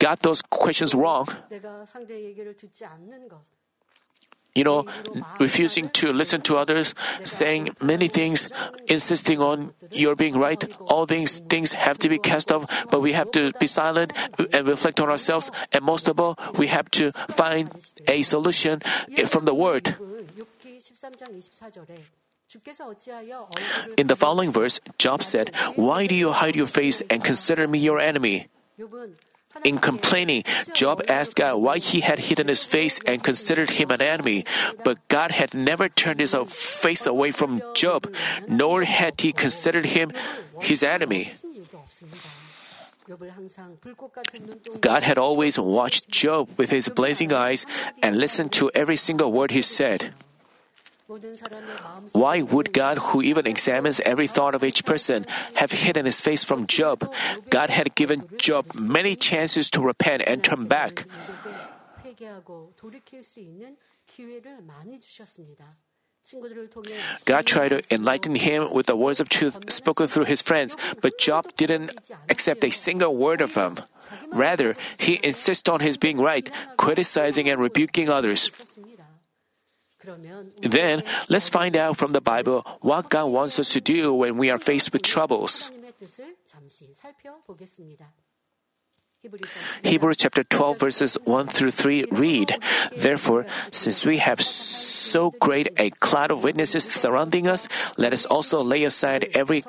[0.00, 1.28] got those questions wrong.
[4.52, 4.84] You know,
[5.38, 8.50] refusing to listen to others, saying many things,
[8.88, 10.58] insisting on your being right.
[10.90, 14.12] All these things have to be cast off, but we have to be silent
[14.52, 15.52] and reflect on ourselves.
[15.70, 17.70] And most of all, we have to find
[18.08, 18.82] a solution
[19.26, 19.94] from the Word.
[23.96, 27.78] In the following verse, Job said, Why do you hide your face and consider me
[27.78, 28.48] your enemy?
[29.64, 34.00] In complaining, Job asked God why he had hidden his face and considered him an
[34.00, 34.44] enemy.
[34.84, 38.14] But God had never turned his face away from Job,
[38.48, 40.12] nor had he considered him
[40.60, 41.32] his enemy.
[44.80, 47.66] God had always watched Job with his blazing eyes
[48.02, 50.14] and listened to every single word he said.
[52.12, 56.44] Why would God, who even examines every thought of each person, have hidden his face
[56.44, 57.10] from Job?
[57.50, 61.06] God had given Job many chances to repent and turn back.
[67.24, 71.18] God tried to enlighten him with the words of truth spoken through his friends, but
[71.18, 71.96] Job didn't
[72.28, 73.78] accept a single word of them.
[74.30, 78.50] Rather, he insisted on his being right, criticizing and rebuking others.
[80.62, 84.50] Then, let's find out from the Bible what God wants us to do when we
[84.50, 85.70] are faced with troubles.
[89.82, 92.56] Hebrews chapter 12 verses 1 through 3 read,
[92.96, 98.64] Therefore, since we have so great a cloud of witnesses surrounding us, let us also
[98.64, 99.62] lay aside every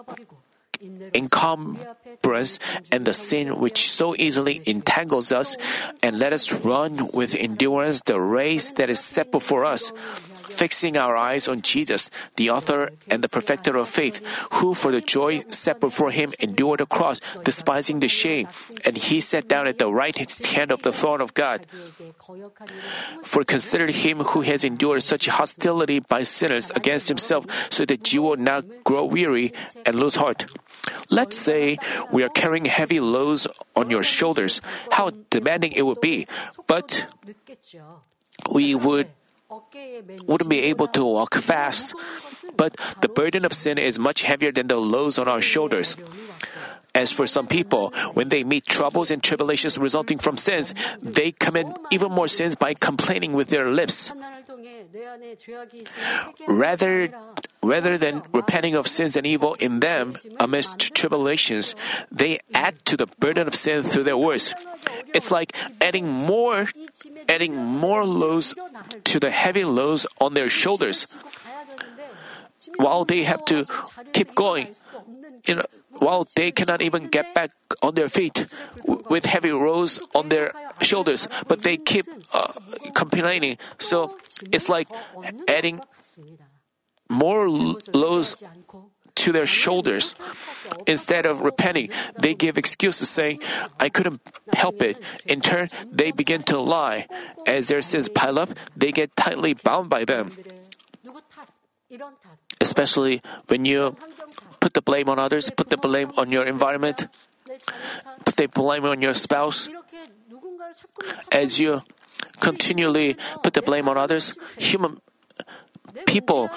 [1.13, 2.60] encumbrance
[2.91, 5.58] and the sin which so easily entangles us,
[6.02, 9.91] and let us run with endurance the race that is set before us,
[10.52, 14.22] fixing our eyes on Jesus, the author and the perfecter of faith,
[14.54, 18.48] who for the joy set before him endured the cross, despising the shame,
[18.86, 21.66] and he sat down at the right hand of the throne of God.
[23.24, 28.22] For consider him who has endured such hostility by sinners against himself, so that you
[28.22, 29.54] will not grow weary
[29.86, 30.46] and lose heart.
[31.10, 31.78] Let's say
[32.12, 34.62] we are carrying heavy loads on your shoulders,
[34.92, 36.28] how demanding it would be,
[36.68, 37.06] but
[38.52, 39.10] we would
[40.26, 41.94] wouldn't be able to walk fast.
[42.56, 45.98] But the burden of sin is much heavier than the loads on our shoulders.
[46.94, 51.68] As for some people, when they meet troubles and tribulations resulting from sins, they commit
[51.90, 54.12] even more sins by complaining with their lips.
[56.47, 57.10] Rather,
[57.63, 61.76] rather than repenting of sins and evil in them amidst tribulations,
[62.12, 64.54] they add to the burden of sin through their words.
[65.13, 66.67] It's like adding more,
[67.28, 68.54] adding more loads
[69.06, 71.15] to the heavy loads on their shoulders
[72.78, 73.65] while they have to
[74.13, 74.76] keep going.
[75.45, 75.65] You know,
[75.97, 78.45] while they cannot even get back on their feet
[78.86, 82.54] with heavy loads on their shoulders, but they keep uh,
[82.93, 83.58] complaining.
[83.80, 84.17] So
[84.52, 84.88] it's like
[85.47, 85.82] adding
[87.10, 88.43] more loads
[89.15, 90.15] to their shoulders.
[90.88, 93.41] Instead of repenting, they give excuses saying,
[93.80, 94.21] I couldn't
[94.54, 94.97] help it.
[95.26, 97.08] In turn, they begin to lie.
[97.45, 100.32] As their sins pile up, they get tightly bound by them
[102.60, 103.95] especially when you
[104.60, 107.08] put the blame on others, put the blame on your environment,
[108.25, 109.67] put the blame on your spouse.
[111.32, 111.82] As you
[112.39, 115.01] continually put the blame on others, human
[116.06, 116.49] people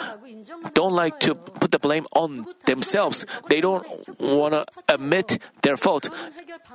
[0.73, 3.27] don't like to put the blame on themselves.
[3.49, 3.85] They don't
[4.21, 6.09] want to admit their fault.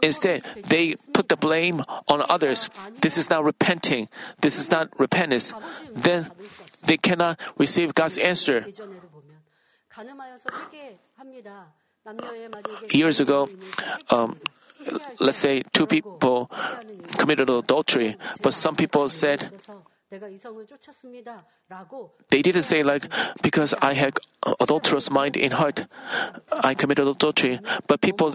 [0.01, 2.69] Instead, they put the blame on others.
[3.01, 4.09] This is not repenting.
[4.41, 5.53] This is not repentance.
[5.93, 6.31] Then
[6.85, 8.65] they cannot receive God's answer.
[12.91, 13.49] Years ago,
[14.09, 14.39] um,
[15.19, 16.49] let's say two people
[17.17, 19.51] committed adultery, but some people said,
[22.29, 23.05] they didn't say like
[23.41, 24.17] because I had
[24.59, 25.85] adulterous mind in heart,
[26.51, 27.59] I committed adultery.
[27.87, 28.33] But people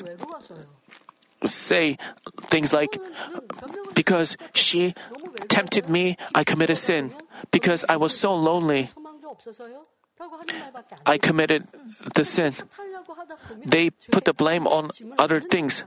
[1.44, 1.98] say
[2.48, 2.98] things like,
[3.94, 4.94] because she
[5.48, 7.14] tempted me, I committed sin.
[7.50, 8.90] Because I was so lonely,
[11.06, 11.66] I committed
[12.14, 12.54] the sin.
[13.64, 15.84] They put the blame on other things.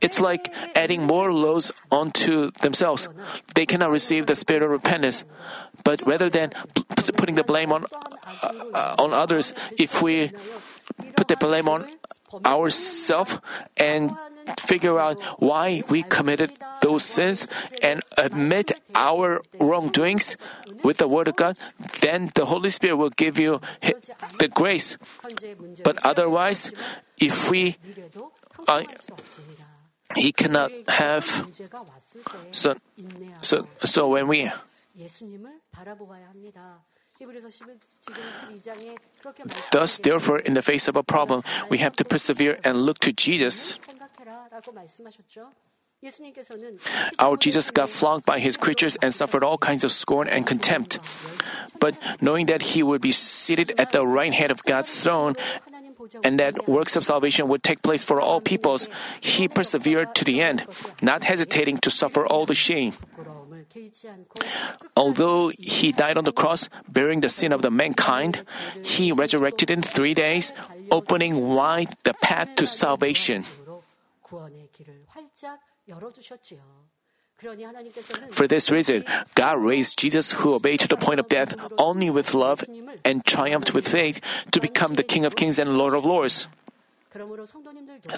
[0.00, 3.08] It's like adding more loads onto themselves.
[3.54, 5.24] They cannot receive the spirit of repentance.
[5.84, 6.52] But rather than
[7.16, 7.84] putting the blame on
[8.42, 10.32] uh, on others, if we
[11.16, 11.86] put the blame on
[12.44, 13.40] ourselves
[13.76, 14.16] and
[14.58, 17.46] figure out why we committed those sins
[17.82, 20.36] and admit our wrongdoings
[20.82, 21.56] with the Word of God,
[22.00, 23.60] then the Holy Spirit will give you
[24.38, 24.96] the grace.
[25.82, 26.72] But otherwise,
[27.18, 27.76] if we
[28.66, 28.84] uh,
[30.16, 31.46] he cannot have
[32.50, 32.74] so
[33.42, 34.50] so so when we
[39.72, 43.12] Thus, therefore, in the face of a problem, we have to persevere and look to
[43.12, 43.78] Jesus.
[47.18, 50.98] Our Jesus got flogged by his creatures and suffered all kinds of scorn and contempt.
[51.78, 55.36] But knowing that he would be seated at the right hand of God's throne
[56.24, 58.88] and that works of salvation would take place for all peoples,
[59.20, 60.64] he persevered to the end,
[61.02, 62.94] not hesitating to suffer all the shame.
[64.96, 68.42] Although he died on the cross, bearing the sin of the mankind,
[68.82, 70.52] he resurrected in three days,
[70.90, 73.44] opening wide the path to salvation.
[78.32, 79.04] For this reason,
[79.34, 82.64] God raised Jesus, who obeyed to the point of death only with love
[83.02, 84.20] and triumphed with faith,
[84.52, 86.48] to become the King of Kings and Lord of Lords.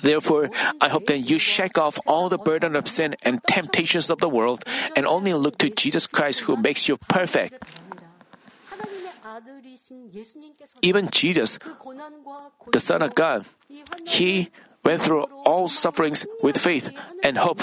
[0.02, 4.18] Therefore, I hope that you shake off all the burden of sin and temptations of
[4.18, 4.64] the world
[4.94, 7.62] and only look to Jesus Christ who makes you perfect.
[10.82, 11.58] Even Jesus,
[12.72, 13.46] the Son of God,
[14.04, 14.50] He
[14.84, 16.90] went through all sufferings with faith
[17.22, 17.62] and hope.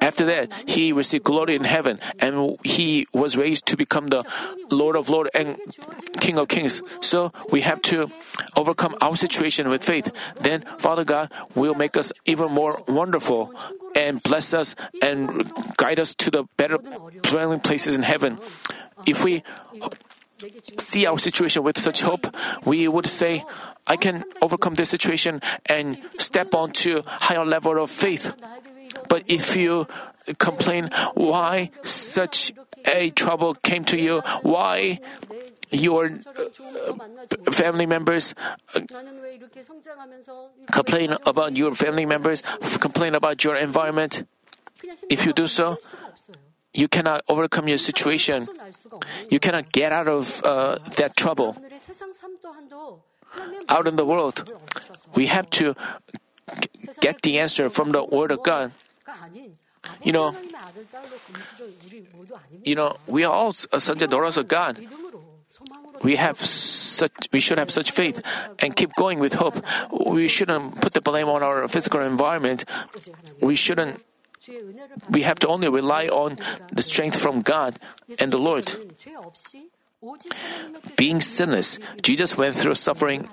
[0.00, 4.24] After that, he received glory in heaven and he was raised to become the
[4.70, 5.56] Lord of Lords and
[6.20, 6.82] King of Kings.
[7.00, 8.10] So we have to
[8.56, 10.10] overcome our situation with faith.
[10.40, 13.54] Then Father God will make us even more wonderful
[13.96, 16.76] and bless us and guide us to the better
[17.22, 18.38] dwelling places in heaven.
[19.06, 19.42] If we
[20.78, 22.26] see our situation with such hope,
[22.64, 23.44] we would say,
[23.86, 28.34] I can overcome this situation and step on to higher level of faith.
[29.08, 29.86] But if you
[30.38, 32.52] complain why such
[32.86, 35.00] a trouble came to you, why
[35.70, 38.34] your uh, family members
[38.74, 38.80] uh,
[40.72, 42.42] complain about your family members,
[42.80, 44.26] complain about your environment,
[45.08, 45.78] if you do so,
[46.72, 48.46] you cannot overcome your situation.
[49.28, 51.56] You cannot get out of uh, that trouble.
[53.68, 54.52] Out in the world,
[55.14, 55.74] we have to
[57.00, 58.72] get the answer from the Word of God.
[60.02, 60.34] You know,
[62.64, 64.78] you know, we are all sons and daughters of God.
[66.02, 68.20] We have such, we should have such faith
[68.58, 69.56] and keep going with hope.
[69.92, 72.64] We shouldn't put the blame on our physical environment.
[73.40, 74.02] We shouldn't.
[75.10, 76.38] We have to only rely on
[76.72, 77.78] the strength from God
[78.18, 78.72] and the Lord.
[80.96, 83.28] Being sinless, Jesus went through suffering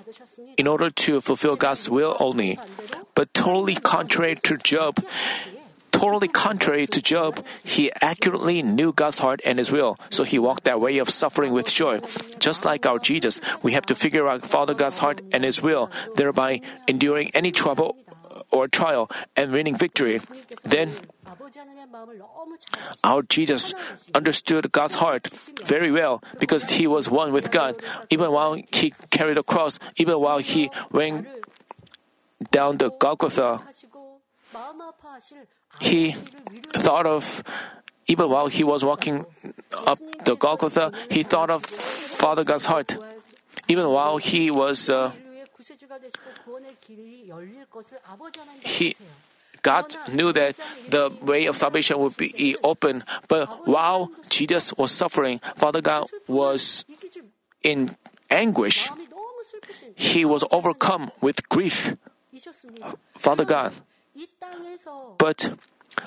[0.58, 2.58] in order to fulfill God's will only.
[3.14, 5.00] But totally contrary to Job,
[5.98, 10.64] totally contrary to Job, he accurately knew God's heart and his will, so he walked
[10.64, 12.00] that way of suffering with joy.
[12.38, 15.90] Just like our Jesus, we have to figure out Father God's heart and his will,
[16.14, 17.98] thereby enduring any trouble
[18.52, 20.20] or trial and winning victory.
[20.64, 20.94] Then
[23.02, 23.74] our Jesus
[24.14, 25.26] understood God's heart
[25.64, 27.82] very well because he was one with God.
[28.10, 31.26] Even while he carried the cross, even while he went
[32.52, 33.60] down the Golgotha,
[35.80, 36.12] he
[36.76, 37.42] thought of,
[38.06, 39.26] even while he was walking
[39.86, 42.96] up the Golgotha, he thought of Father God's heart.
[43.68, 45.12] Even while he was, uh,
[48.60, 48.96] he,
[49.62, 50.58] God knew that
[50.88, 56.84] the way of salvation would be open, but while Jesus was suffering, Father God was
[57.62, 57.96] in
[58.30, 58.88] anguish.
[59.96, 61.94] He was overcome with grief.
[63.16, 63.74] Father God.
[65.18, 65.54] But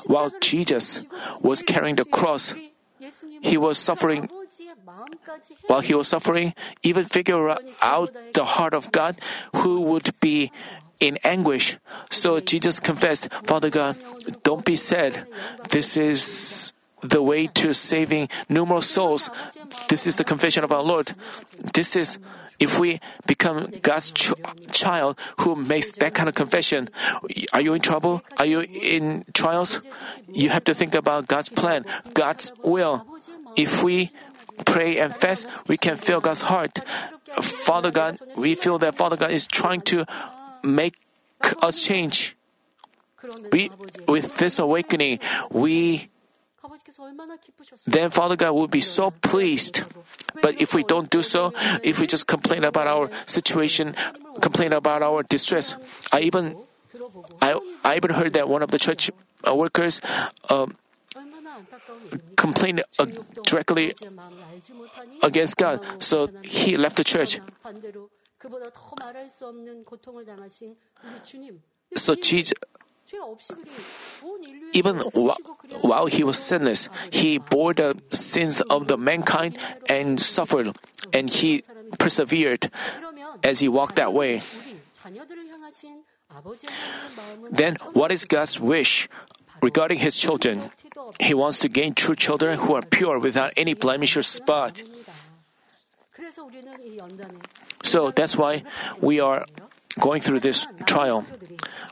[0.06, 1.04] while Jesus
[1.42, 2.56] was carrying the cross,
[3.42, 4.30] he was suffering.
[5.68, 6.54] While he was suffering,
[6.84, 7.50] even figure
[7.82, 9.20] out the heart of God
[9.56, 10.52] who would be
[11.00, 11.78] in anguish.
[12.10, 13.98] So Jesus confessed, Father God,
[14.44, 15.26] don't be sad.
[15.70, 19.30] This is the way to saving numerous souls.
[19.90, 21.16] This is the confession of our Lord.
[21.74, 22.20] This is
[22.62, 24.34] if we become God's ch-
[24.72, 26.90] child who makes that kind of confession,
[27.52, 28.22] are you in trouble?
[28.38, 29.82] Are you in trials?
[30.32, 33.06] You have to think about God's plan, God's will.
[33.58, 34.12] If we
[34.66, 36.80] pray and fast, we can feel God's heart.
[37.42, 40.06] Father God, we feel that Father God is trying to
[40.64, 40.96] make
[41.62, 42.36] us change.
[43.52, 43.70] we,
[44.08, 46.10] with this awakening, we
[47.88, 49.84] then Father God will be so pleased.
[50.42, 53.96] But if we don't do so, if we just complain about our situation,
[54.42, 55.76] complain about our distress,
[56.12, 56.56] I even
[57.42, 59.10] I, I even heard that one of the church
[59.48, 60.02] uh, workers
[60.50, 60.76] um,
[62.36, 63.06] complained uh,
[63.44, 63.94] directly
[65.24, 67.40] against God, so he left the church.
[71.96, 72.54] So Jesus,
[74.74, 75.00] even
[75.82, 79.58] while he was sinless, he bore the sins of the mankind
[79.88, 80.76] and suffered,
[81.14, 81.64] and he
[82.00, 82.72] persevered
[83.44, 84.42] as he walked that way.
[87.52, 89.10] Then, what is God's wish
[89.62, 90.72] regarding his children?
[91.20, 94.82] He wants to gain true children who are pure without any blemish or spot.
[97.84, 98.64] So that's why
[99.02, 99.46] we are
[100.00, 101.26] going through this trial.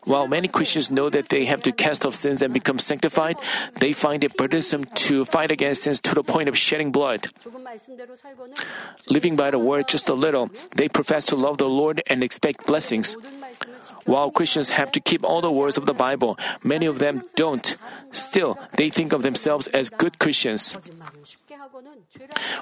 [0.05, 3.37] While many Christians know that they have to cast off sins and become sanctified,
[3.79, 7.27] they find it burdensome to fight against sins to the point of shedding blood.
[9.09, 12.65] Living by the word just a little, they profess to love the Lord and expect
[12.65, 13.15] blessings.
[14.05, 17.77] While Christians have to keep all the words of the Bible, many of them don't.
[18.11, 20.75] Still, they think of themselves as good Christians.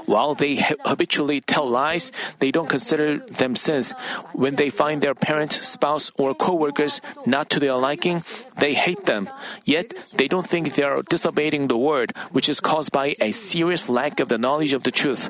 [0.06, 0.56] While they
[0.86, 3.94] habitually tell lies, they don't consider them sins.
[4.34, 8.24] When they find their parent, spouse, or co-workers not to their liking,
[8.60, 9.30] they hate them.
[9.66, 13.90] Yet, they don't think they are disobeying the word, which is caused by a serious
[13.90, 15.30] lack of the knowledge of the truth.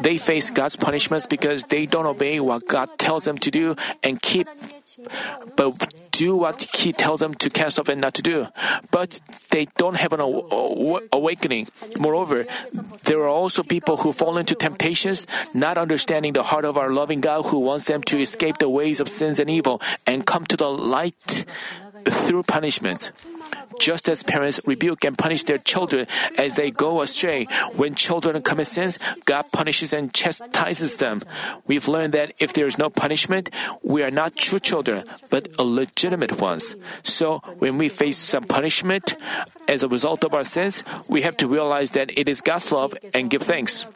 [0.00, 4.20] They face God's punishments because they don't obey what God tells them to do and
[4.20, 4.48] keep,
[5.56, 8.48] but do what He tells them to cast off and not to do.
[8.90, 10.20] But they don't have an
[11.12, 11.68] awakening.
[11.98, 12.46] Moreover,
[13.04, 17.20] there are also people who fall into temptations, not understanding the heart of our loving
[17.20, 20.56] God who wants them to escape the ways of sins and evil and come to
[20.56, 21.44] the light
[22.04, 23.12] through punishment.
[23.80, 26.06] Just as parents rebuke and punish their children
[26.36, 31.22] as they go astray, when children commit sins, God punishes and chastises them.
[31.66, 33.48] We've learned that if there is no punishment,
[33.82, 36.76] we are not true children, but legitimate ones.
[37.02, 39.16] So when we face some punishment
[39.66, 42.92] as a result of our sins, we have to realize that it is God's love
[43.14, 43.86] and give thanks.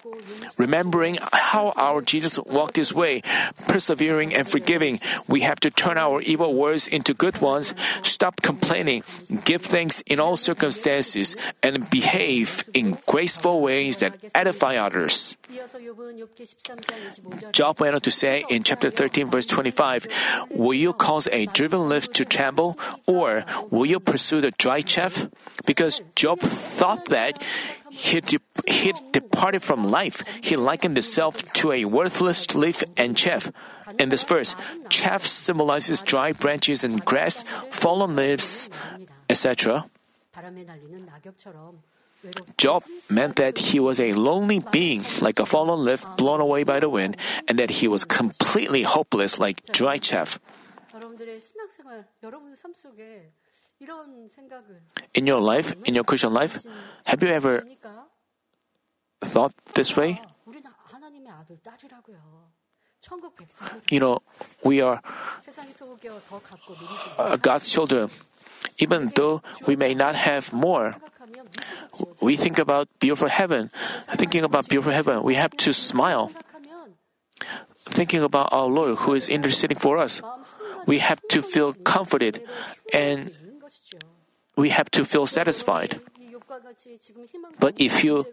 [0.56, 3.22] Remembering how our Jesus walked his way,
[3.66, 9.02] persevering and forgiving, we have to turn our evil words into good ones, stop complaining,
[9.44, 15.36] give thanks in all circumstances, and behave in graceful ways that edify others.
[17.52, 20.06] Job went on to say in chapter 13, verse 25,
[20.50, 25.26] Will you cause a driven leaf to tremble, or will you pursue the dry chaff?
[25.66, 27.42] Because Job thought that
[27.94, 30.26] he, de- he departed from life.
[30.42, 33.50] He likened himself to a worthless leaf and chaff.
[33.98, 34.56] In this verse,
[34.90, 38.68] chaff symbolizes dry branches and grass, fallen leaves,
[39.30, 39.86] etc.
[42.56, 46.80] Job meant that he was a lonely being, like a fallen leaf blown away by
[46.80, 47.16] the wind,
[47.46, 50.40] and that he was completely hopeless, like dry chaff.
[55.14, 56.64] In your life, in your Christian life,
[57.04, 57.64] have you ever
[59.20, 60.20] thought this way?
[63.90, 64.18] You know,
[64.62, 65.00] we are
[67.18, 68.10] uh, God's children.
[68.78, 70.94] Even though we may not have more,
[72.20, 73.70] we think about beautiful heaven.
[74.14, 76.32] Thinking about beautiful heaven, we have to smile.
[77.90, 80.22] Thinking about our Lord who is interceding for us,
[80.86, 82.42] we have to feel comforted
[82.92, 83.30] and
[84.56, 86.00] we have to feel satisfied.
[87.58, 88.26] But if you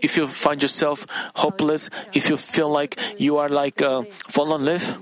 [0.00, 4.64] if you find yourself hopeless, if you feel like you are like uh, a fallen
[4.64, 4.96] leaf,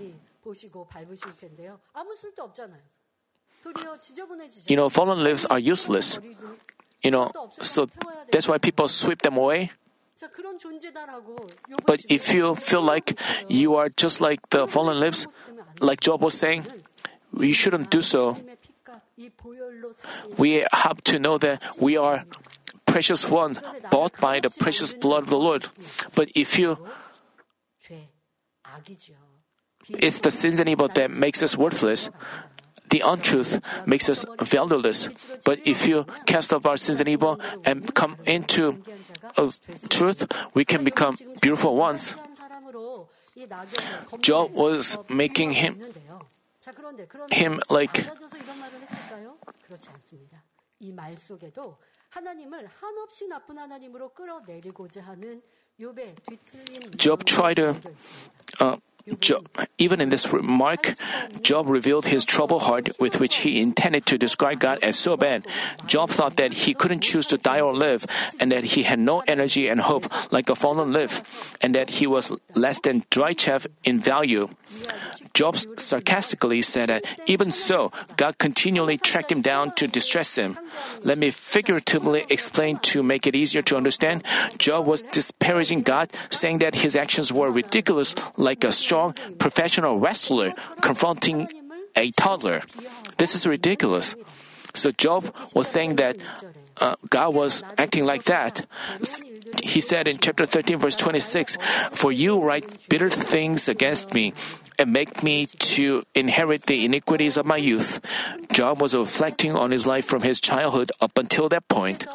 [4.67, 6.19] you know, fallen leaves are useless.
[7.03, 7.89] You know, so
[8.33, 9.71] that's why people sweep them away.
[11.87, 13.19] But if you feel like
[13.49, 15.27] you are just like the fallen leaves,
[15.81, 16.67] like Job was saying,
[17.39, 18.37] you shouldn't do so.
[20.37, 22.25] We have to know that we are
[22.87, 23.61] precious ones
[23.91, 25.67] bought by the precious blood of the Lord.
[26.15, 26.79] But if you
[29.89, 32.11] it's the sins and evil that makes us worthless.
[32.91, 35.09] The untruth makes us valueless.
[35.45, 38.83] But if you cast off our sins and evil and come into
[39.89, 42.17] truth, we can become beautiful ones.
[44.21, 45.79] Job was making him
[47.31, 48.07] him like
[49.71, 50.43] 그렇지 않습니다.
[50.81, 55.41] 이 말 속에도 하나님을 한없이 나쁜 하나님으로 끌어내리고자 하는
[55.79, 57.69] 욥의 뒤틀린 Job tried to
[58.61, 58.81] uh,
[59.21, 59.49] Job,
[59.79, 60.95] Even in this remark,
[61.43, 65.47] Job revealed his troubled heart with which he intended to describe God as so bad.
[65.87, 68.05] Job thought that he couldn't choose to die or live,
[68.39, 72.07] and that he had no energy and hope like a fallen leaf, and that he
[72.07, 74.49] was less than dry chaff in value.
[75.33, 80.59] Job sarcastically said that even so, God continually tracked him down to distress him.
[81.03, 84.25] Let me figuratively explain to make it easier to understand.
[84.59, 90.51] Job was disparaging God, saying that his actions were ridiculous, like a strong professional wrestler
[90.83, 91.47] confronting
[91.95, 92.59] a toddler.
[93.23, 94.19] This is ridiculous.
[94.75, 96.19] So Job was saying that
[96.83, 98.67] uh, God was acting like that.
[99.63, 101.55] He said in chapter 13, verse 26,
[101.93, 104.35] For you write bitter things against me
[104.75, 108.03] and make me to inherit the iniquities of my youth.
[108.51, 112.07] Job was reflecting on his life from his childhood up until that point.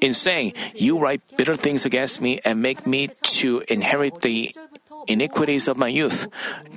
[0.00, 3.08] In saying, You write bitter things against me and make me
[3.42, 4.54] to inherit the
[5.08, 6.28] iniquities of my youth.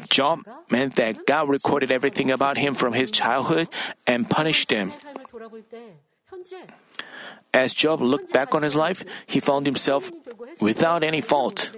[0.10, 3.70] Job meant that God recorded everything about him from his childhood
[4.08, 4.94] and punished him.
[7.54, 10.12] As Job looked back on his life, he found himself
[10.62, 11.72] without any fault.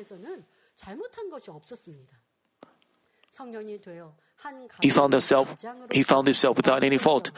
[4.81, 5.55] He found himself
[5.91, 7.31] he found himself without any fault.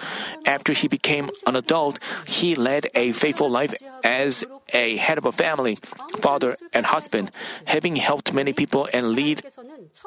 [0.45, 3.73] After he became an adult, he led a faithful life
[4.03, 5.77] as a head of a family,
[6.19, 7.31] father and husband.
[7.65, 9.43] Having helped many people and lead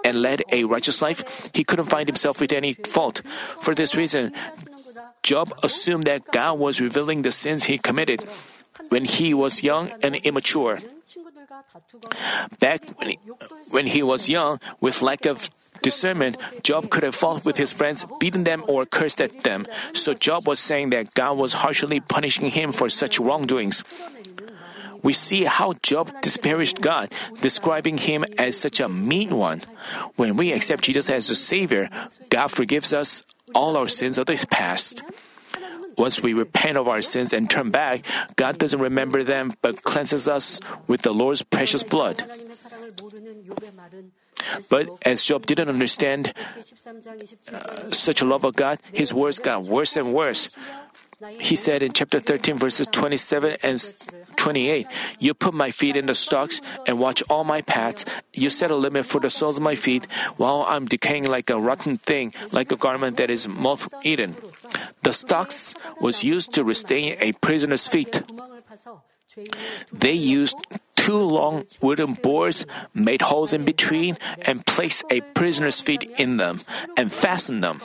[0.04, 1.22] and led a righteous life,
[1.52, 3.22] he couldn't find himself with any fault.
[3.60, 4.32] For this reason,
[5.22, 8.26] Job assumed that God was revealing the sins he committed
[8.88, 10.78] when he was young and immature.
[12.60, 13.18] Back when he,
[13.70, 15.50] when he was young, with lack of
[15.86, 16.34] discernment,
[16.66, 19.70] Job could have fought with his friends, beaten them, or cursed at them.
[19.94, 23.86] So Job was saying that God was harshly punishing him for such wrongdoings.
[25.06, 29.62] We see how Job disparaged God, describing him as such a mean one.
[30.18, 31.86] When we accept Jesus as the Savior,
[32.34, 33.22] God forgives us
[33.54, 35.06] all our sins of the past.
[35.94, 38.02] Once we repent of our sins and turn back,
[38.34, 40.58] God doesn't remember them but cleanses us
[40.90, 42.18] with the Lord's precious blood.
[44.68, 46.32] But as Job didn't understand
[47.52, 50.54] uh, such a love of God, his words got worse and worse.
[51.40, 53.82] He said in chapter 13, verses 27 and
[54.36, 54.86] 28,
[55.18, 58.04] You put my feet in the stocks and watch all my paths.
[58.34, 60.06] You set a limit for the soles of my feet
[60.36, 64.36] while I'm decaying like a rotten thing, like a garment that is moth eaten.
[65.04, 68.22] The stocks was used to restrain a prisoner's feet.
[69.92, 70.56] They used
[70.96, 76.62] two long wooden boards, made holes in between, and placed a prisoner's feet in them
[76.96, 77.80] and fastened them.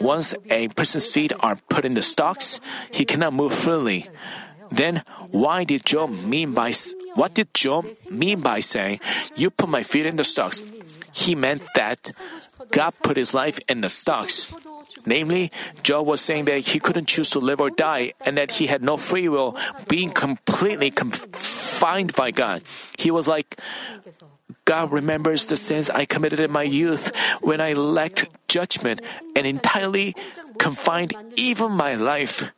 [0.00, 2.60] Once a person's feet are put in the stocks,
[2.90, 4.10] he cannot move freely.
[4.70, 6.72] Then, why did Job mean by
[7.14, 8.98] what did Job mean by saying,
[9.36, 10.62] "You put my feet in the stocks"?
[11.14, 12.10] He meant that
[12.70, 14.52] God put his life in the stocks.
[15.06, 15.52] Namely,
[15.82, 18.82] Job was saying that he couldn't choose to live or die and that he had
[18.82, 19.56] no free will,
[19.86, 22.62] being completely confined by God.
[22.98, 23.56] He was like,
[24.64, 29.00] God remembers the sins I committed in my youth when I lacked judgment
[29.36, 30.16] and entirely
[30.58, 32.50] confined even my life.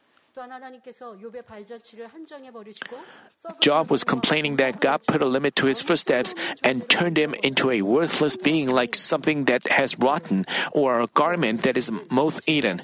[3.61, 7.71] Job was complaining that God put a limit to his footsteps and turned him into
[7.71, 12.81] a worthless being like something that has rotten or a garment that is moth eaten.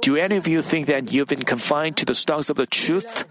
[0.00, 3.24] Do any of you think that you've been confined to the stocks of the truth?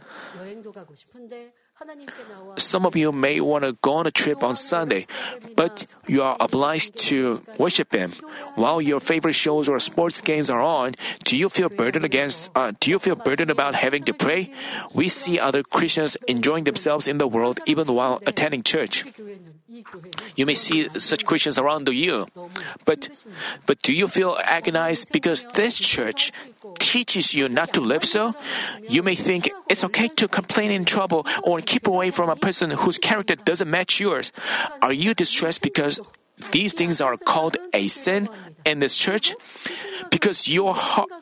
[2.57, 5.07] Some of you may want to go on a trip on Sunday,
[5.55, 8.11] but you are obliged to worship Him.
[8.55, 12.51] While your favorite shows or sports games are on, do you feel burdened against?
[12.55, 14.53] Uh, do you feel burdened about having to pray?
[14.93, 19.05] We see other Christians enjoying themselves in the world even while attending church.
[20.36, 22.27] You may see such Christians around you,
[22.86, 23.09] but
[23.65, 26.32] but do you feel agonized because this church
[26.79, 28.36] teaches you not to live so?
[28.88, 32.72] You may think it's okay to complain in trouble or keep away from a person
[32.72, 34.32] whose character doesn't match yours.
[34.82, 36.01] Are you distressed because
[36.51, 38.28] these things are called a sin
[38.65, 39.34] in this church?
[40.11, 40.76] because you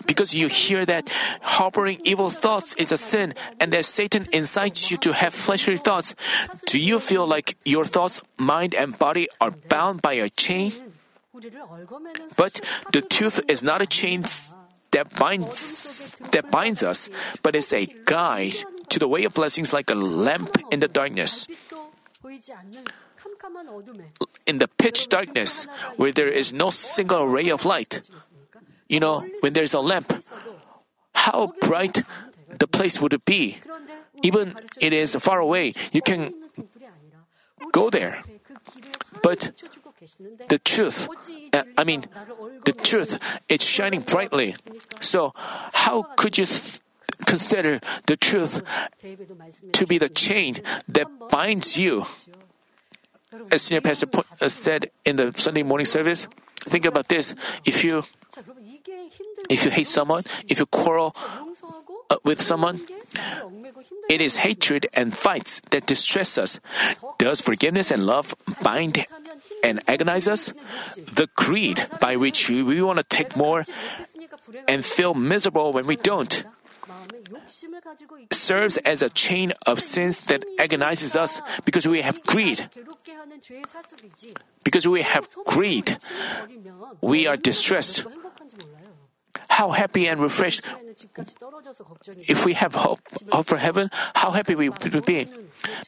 [0.07, 4.97] because you hear that harboring evil thoughts is a sin and that Satan incites you
[4.97, 6.15] to have fleshly thoughts,
[6.65, 10.73] do you feel like your thoughts, mind, and body are bound by a chain?
[12.35, 12.59] But
[12.91, 14.25] the truth is not a chain
[14.91, 17.09] that binds that binds us,
[17.43, 18.55] but it's a guide
[18.89, 21.47] to the way of blessings like a lamp in the darkness.
[24.45, 25.65] In the pitch darkness,
[25.97, 28.01] where there is no single ray of light,
[28.87, 30.11] you know, when there's a lamp,
[31.13, 32.03] how bright
[32.57, 33.57] the place would be.
[34.23, 36.33] Even it is far away, you can
[37.71, 38.23] go there.
[39.21, 39.53] But
[40.47, 41.07] the truth,
[41.53, 42.05] uh, I mean,
[42.65, 44.55] the truth, it's shining brightly.
[44.99, 46.79] So, how could you th-
[47.25, 48.61] consider the truth
[49.73, 52.05] to be the chain that binds you?
[53.51, 56.27] As Senior Pastor po- uh, said in the Sunday morning service,
[56.65, 57.35] think about this.
[57.65, 58.03] If you
[59.49, 61.15] if you hate someone, if you quarrel
[62.09, 62.81] uh, with someone,
[64.09, 66.59] it is hatred and fights that distress us.
[67.17, 69.05] Does forgiveness and love bind
[69.63, 70.53] and agonize us?
[70.95, 73.63] The greed by which we, want to take more
[74.67, 76.45] and feel miserable when we don't
[78.31, 82.69] serves as a chain of sins that agonizes us because we have greed.
[84.63, 85.97] Because we have greed,
[87.01, 88.05] we are distressed.
[89.49, 90.61] How happy and refreshed
[92.27, 92.99] if we have hope,
[93.31, 95.27] hope for heaven, how happy we would be.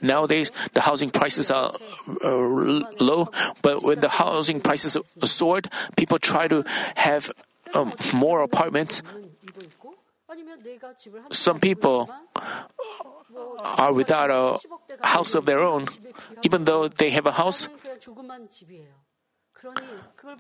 [0.02, 1.72] Nowadays, the housing prices are
[2.24, 3.30] uh, low,
[3.62, 6.64] but when the housing prices soared, people try to
[6.96, 7.32] have
[7.74, 9.02] um, more apartments.
[11.32, 12.10] Some people
[13.60, 14.60] are without a
[15.06, 15.88] house of their own,
[16.44, 17.68] even though they have a house.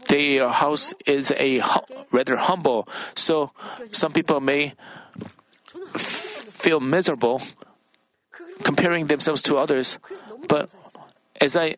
[0.07, 3.51] Their uh, house is a hu- rather humble, so
[3.91, 4.73] some people may
[5.97, 7.41] feel miserable
[8.63, 9.99] comparing themselves to others.
[10.47, 10.73] But
[11.39, 11.75] as I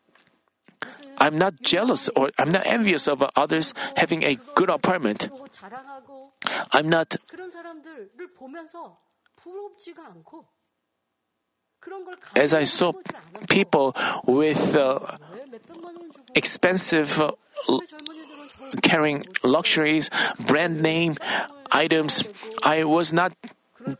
[1.18, 5.28] I'm not jealous or I'm not envious of others having a good apartment.
[6.72, 7.16] I'm not
[12.36, 12.92] as I saw
[13.48, 13.94] people
[14.26, 15.00] with uh,
[16.34, 17.32] expensive uh,
[18.82, 21.16] carrying luxuries, brand name
[21.70, 22.24] items,
[22.62, 23.32] I was not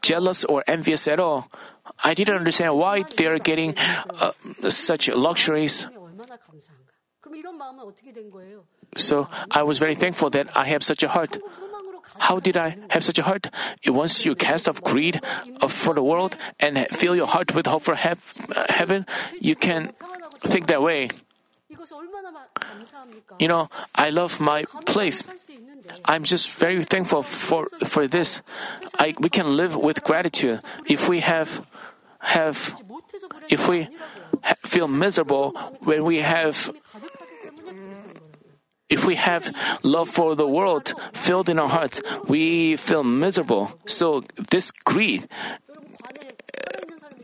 [0.03, 1.49] jealous or envious at all.
[2.03, 4.33] I didn't understand why they are getting uh,
[4.69, 5.87] such luxuries.
[8.97, 11.39] So I was very thankful that I have such a heart.
[12.19, 13.51] How did I have such a heart?
[13.87, 15.21] Once you cast off greed
[15.61, 18.15] uh, for the world and fill your heart with hope for uh,
[18.69, 19.07] heaven,
[19.41, 19.93] you can
[20.41, 21.09] think that way.
[23.39, 25.25] You know, I love my place.
[26.05, 28.43] I'm just very thankful for for this.
[28.99, 31.67] I, we can live with gratitude if we have
[32.21, 32.81] have
[33.49, 33.89] if we
[34.65, 36.73] feel miserable when we have
[38.95, 39.51] if we have
[39.83, 43.75] love for the world filled in our hearts, we feel miserable.
[43.87, 45.27] So this greed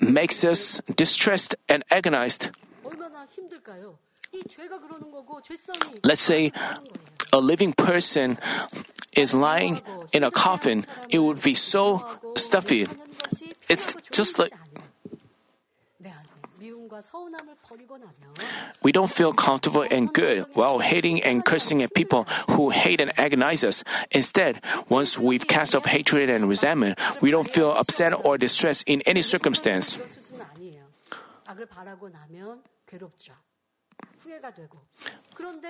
[0.00, 2.50] makes us distressed and agonized.
[6.02, 6.52] Let's say
[7.32, 8.38] a living person
[9.14, 9.80] is lying
[10.12, 10.84] in a coffin.
[11.08, 12.02] It would be so
[12.36, 12.86] stuffy.
[13.68, 14.52] It's just like
[18.82, 23.12] we don't feel comfortable and good while hating and cursing at people who hate and
[23.18, 23.84] agonize us.
[24.10, 29.02] Instead, once we've cast off hatred and resentment, we don't feel upset or distressed in
[29.02, 29.98] any circumstance.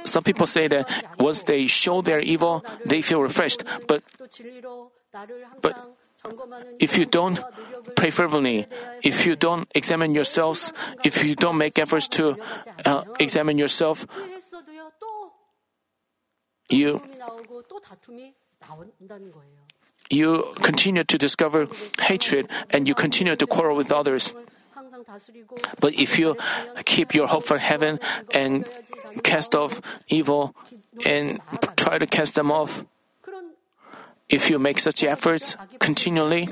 [0.04, 3.64] Some people say that once they show their evil, they feel refreshed.
[3.86, 4.02] But,
[5.62, 5.96] but
[6.78, 7.40] if you don't
[7.96, 8.66] pray fervently,
[9.02, 10.72] if you don't examine yourselves,
[11.04, 12.36] if you don't make efforts to
[12.84, 14.06] uh, examine yourself,
[16.68, 17.02] you
[20.10, 21.68] you continue to discover
[22.00, 24.32] hatred and you continue to quarrel with others.
[25.80, 26.36] But if you
[26.84, 28.00] keep your hope for heaven
[28.34, 28.68] and
[29.22, 30.54] cast off evil
[31.04, 31.40] and
[31.76, 32.84] try to cast them off,
[34.30, 36.48] if you make such efforts continually,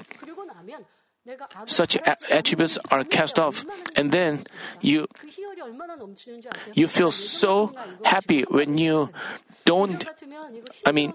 [1.66, 3.64] such a- attributes are cast off,
[3.96, 4.44] and then
[4.80, 5.06] you
[6.74, 7.72] you feel so
[8.04, 9.10] happy when you
[9.64, 10.04] don't.
[10.86, 11.12] I mean,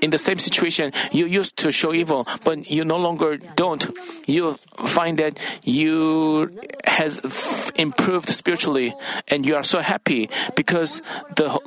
[0.00, 3.86] in the same situation, you used to show evil, but you no longer don't.
[4.26, 6.50] You find that you
[6.84, 8.94] has f- improved spiritually,
[9.28, 11.00] and you are so happy because
[11.36, 11.58] the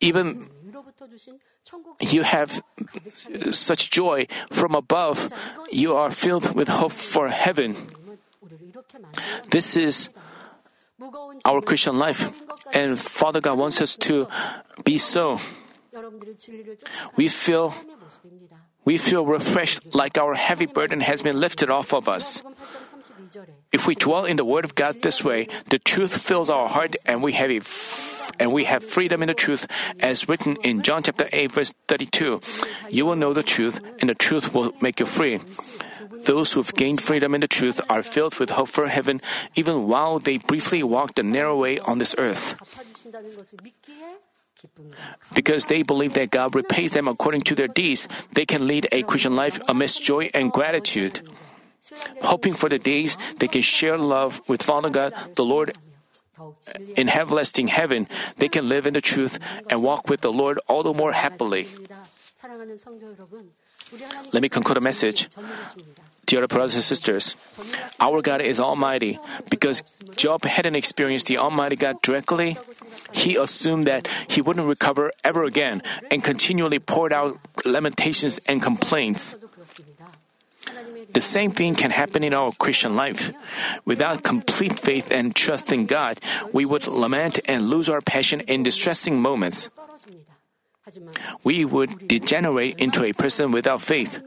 [0.00, 0.50] even
[2.00, 2.62] you have
[3.50, 5.32] such joy from above,
[5.70, 7.76] you are filled with hope for heaven.
[9.50, 10.08] This is
[11.44, 12.32] our Christian life,
[12.72, 14.26] and Father God wants us to
[14.84, 15.38] be so.
[17.16, 17.74] We feel
[18.84, 22.42] we feel refreshed like our heavy burden has been lifted off of us.
[23.72, 26.96] If we dwell in the Word of God this way, the truth fills our heart
[27.06, 27.60] and we have a
[28.38, 29.66] and we have freedom in the truth,
[30.00, 32.40] as written in John chapter 8, verse 32.
[32.90, 35.40] You will know the truth, and the truth will make you free.
[36.24, 39.20] Those who've gained freedom in the truth are filled with hope for heaven,
[39.54, 42.54] even while they briefly walk the narrow way on this earth.
[45.34, 49.02] Because they believe that God repays them according to their deeds, they can lead a
[49.02, 51.20] Christian life amidst joy and gratitude.
[52.22, 55.74] Hoping for the days they can share love with Father God, the Lord,
[56.96, 58.08] in everlasting heaven,
[58.38, 59.38] they can live in the truth
[59.68, 61.68] and walk with the Lord all the more happily.
[64.32, 65.28] Let me conclude a message.
[66.26, 67.34] Dear brothers and sisters,
[68.00, 69.18] our God is Almighty.
[69.50, 69.82] Because
[70.16, 72.56] Job hadn't experienced the Almighty God directly,
[73.12, 79.34] he assumed that he wouldn't recover ever again and continually poured out lamentations and complaints.
[81.12, 83.32] The same thing can happen in our Christian life.
[83.84, 86.20] Without complete faith and trust in God,
[86.52, 89.68] we would lament and lose our passion in distressing moments.
[91.44, 94.22] We would degenerate into a person without faith.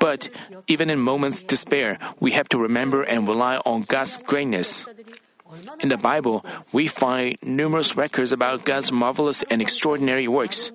[0.00, 0.28] But
[0.66, 4.86] even in moments of despair, we have to remember and rely on God's greatness.
[5.80, 10.70] In the Bible, we find numerous records about God's marvelous and extraordinary works.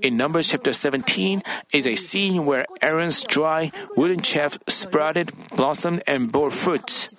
[0.00, 1.42] In Numbers chapter 17
[1.72, 7.12] is a scene where Aaron's dry wooden chaff sprouted, blossomed, and bore fruits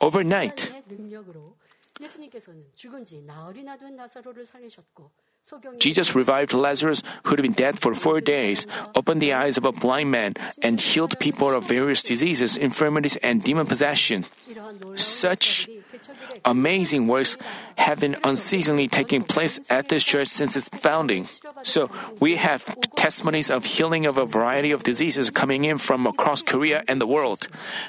[0.00, 0.70] overnight.
[5.78, 9.72] Jesus revived Lazarus, who had been dead for four days, opened the eyes of a
[9.72, 14.24] blind man, and healed people of various diseases, infirmities, and demon possession.
[14.94, 15.68] Such
[16.44, 17.36] amazing works
[17.76, 21.26] have been unceasingly taking place at this church since its founding.
[21.62, 22.64] So we have
[22.94, 27.06] testimonies of healing of a variety of diseases coming in from across Korea and the
[27.06, 27.48] world.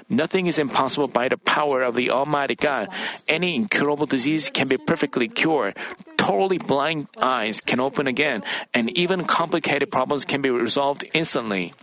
[0.10, 2.88] Nothing is impossible by the power of the Almighty God.
[3.28, 5.78] Any incurable disease can be perfectly cured.
[6.22, 8.46] Totally blind eyes can open again,
[8.78, 11.74] and even complicated problems can be resolved instantly.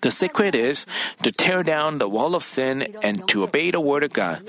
[0.00, 0.86] The secret is
[1.22, 4.40] to tear down the wall of sin and to obey the word of God.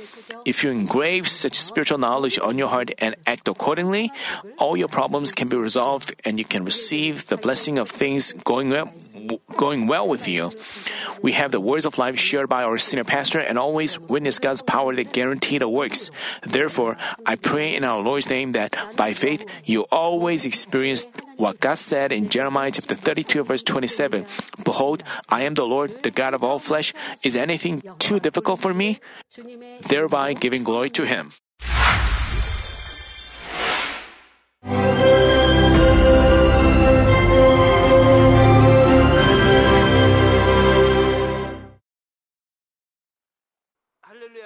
[0.46, 4.10] If you engrave such spiritual knowledge on your heart and act accordingly,
[4.58, 8.72] all your problems can be resolved and you can receive the blessing of things going
[8.72, 8.90] well,
[9.56, 10.52] going well with you.
[11.22, 14.62] We have the words of life shared by our senior pastor and always witness God's
[14.62, 16.12] power that guarantee the works.
[16.44, 21.08] Therefore, I pray in our Lord's name that by faith you always experience
[21.38, 24.26] what God said in Jeremiah chapter 32 verse 27.
[24.64, 26.94] Behold, I am the Lord, the God of all flesh.
[27.24, 29.00] Is anything too difficult for me?
[29.88, 31.32] Thereby giving glory to Him.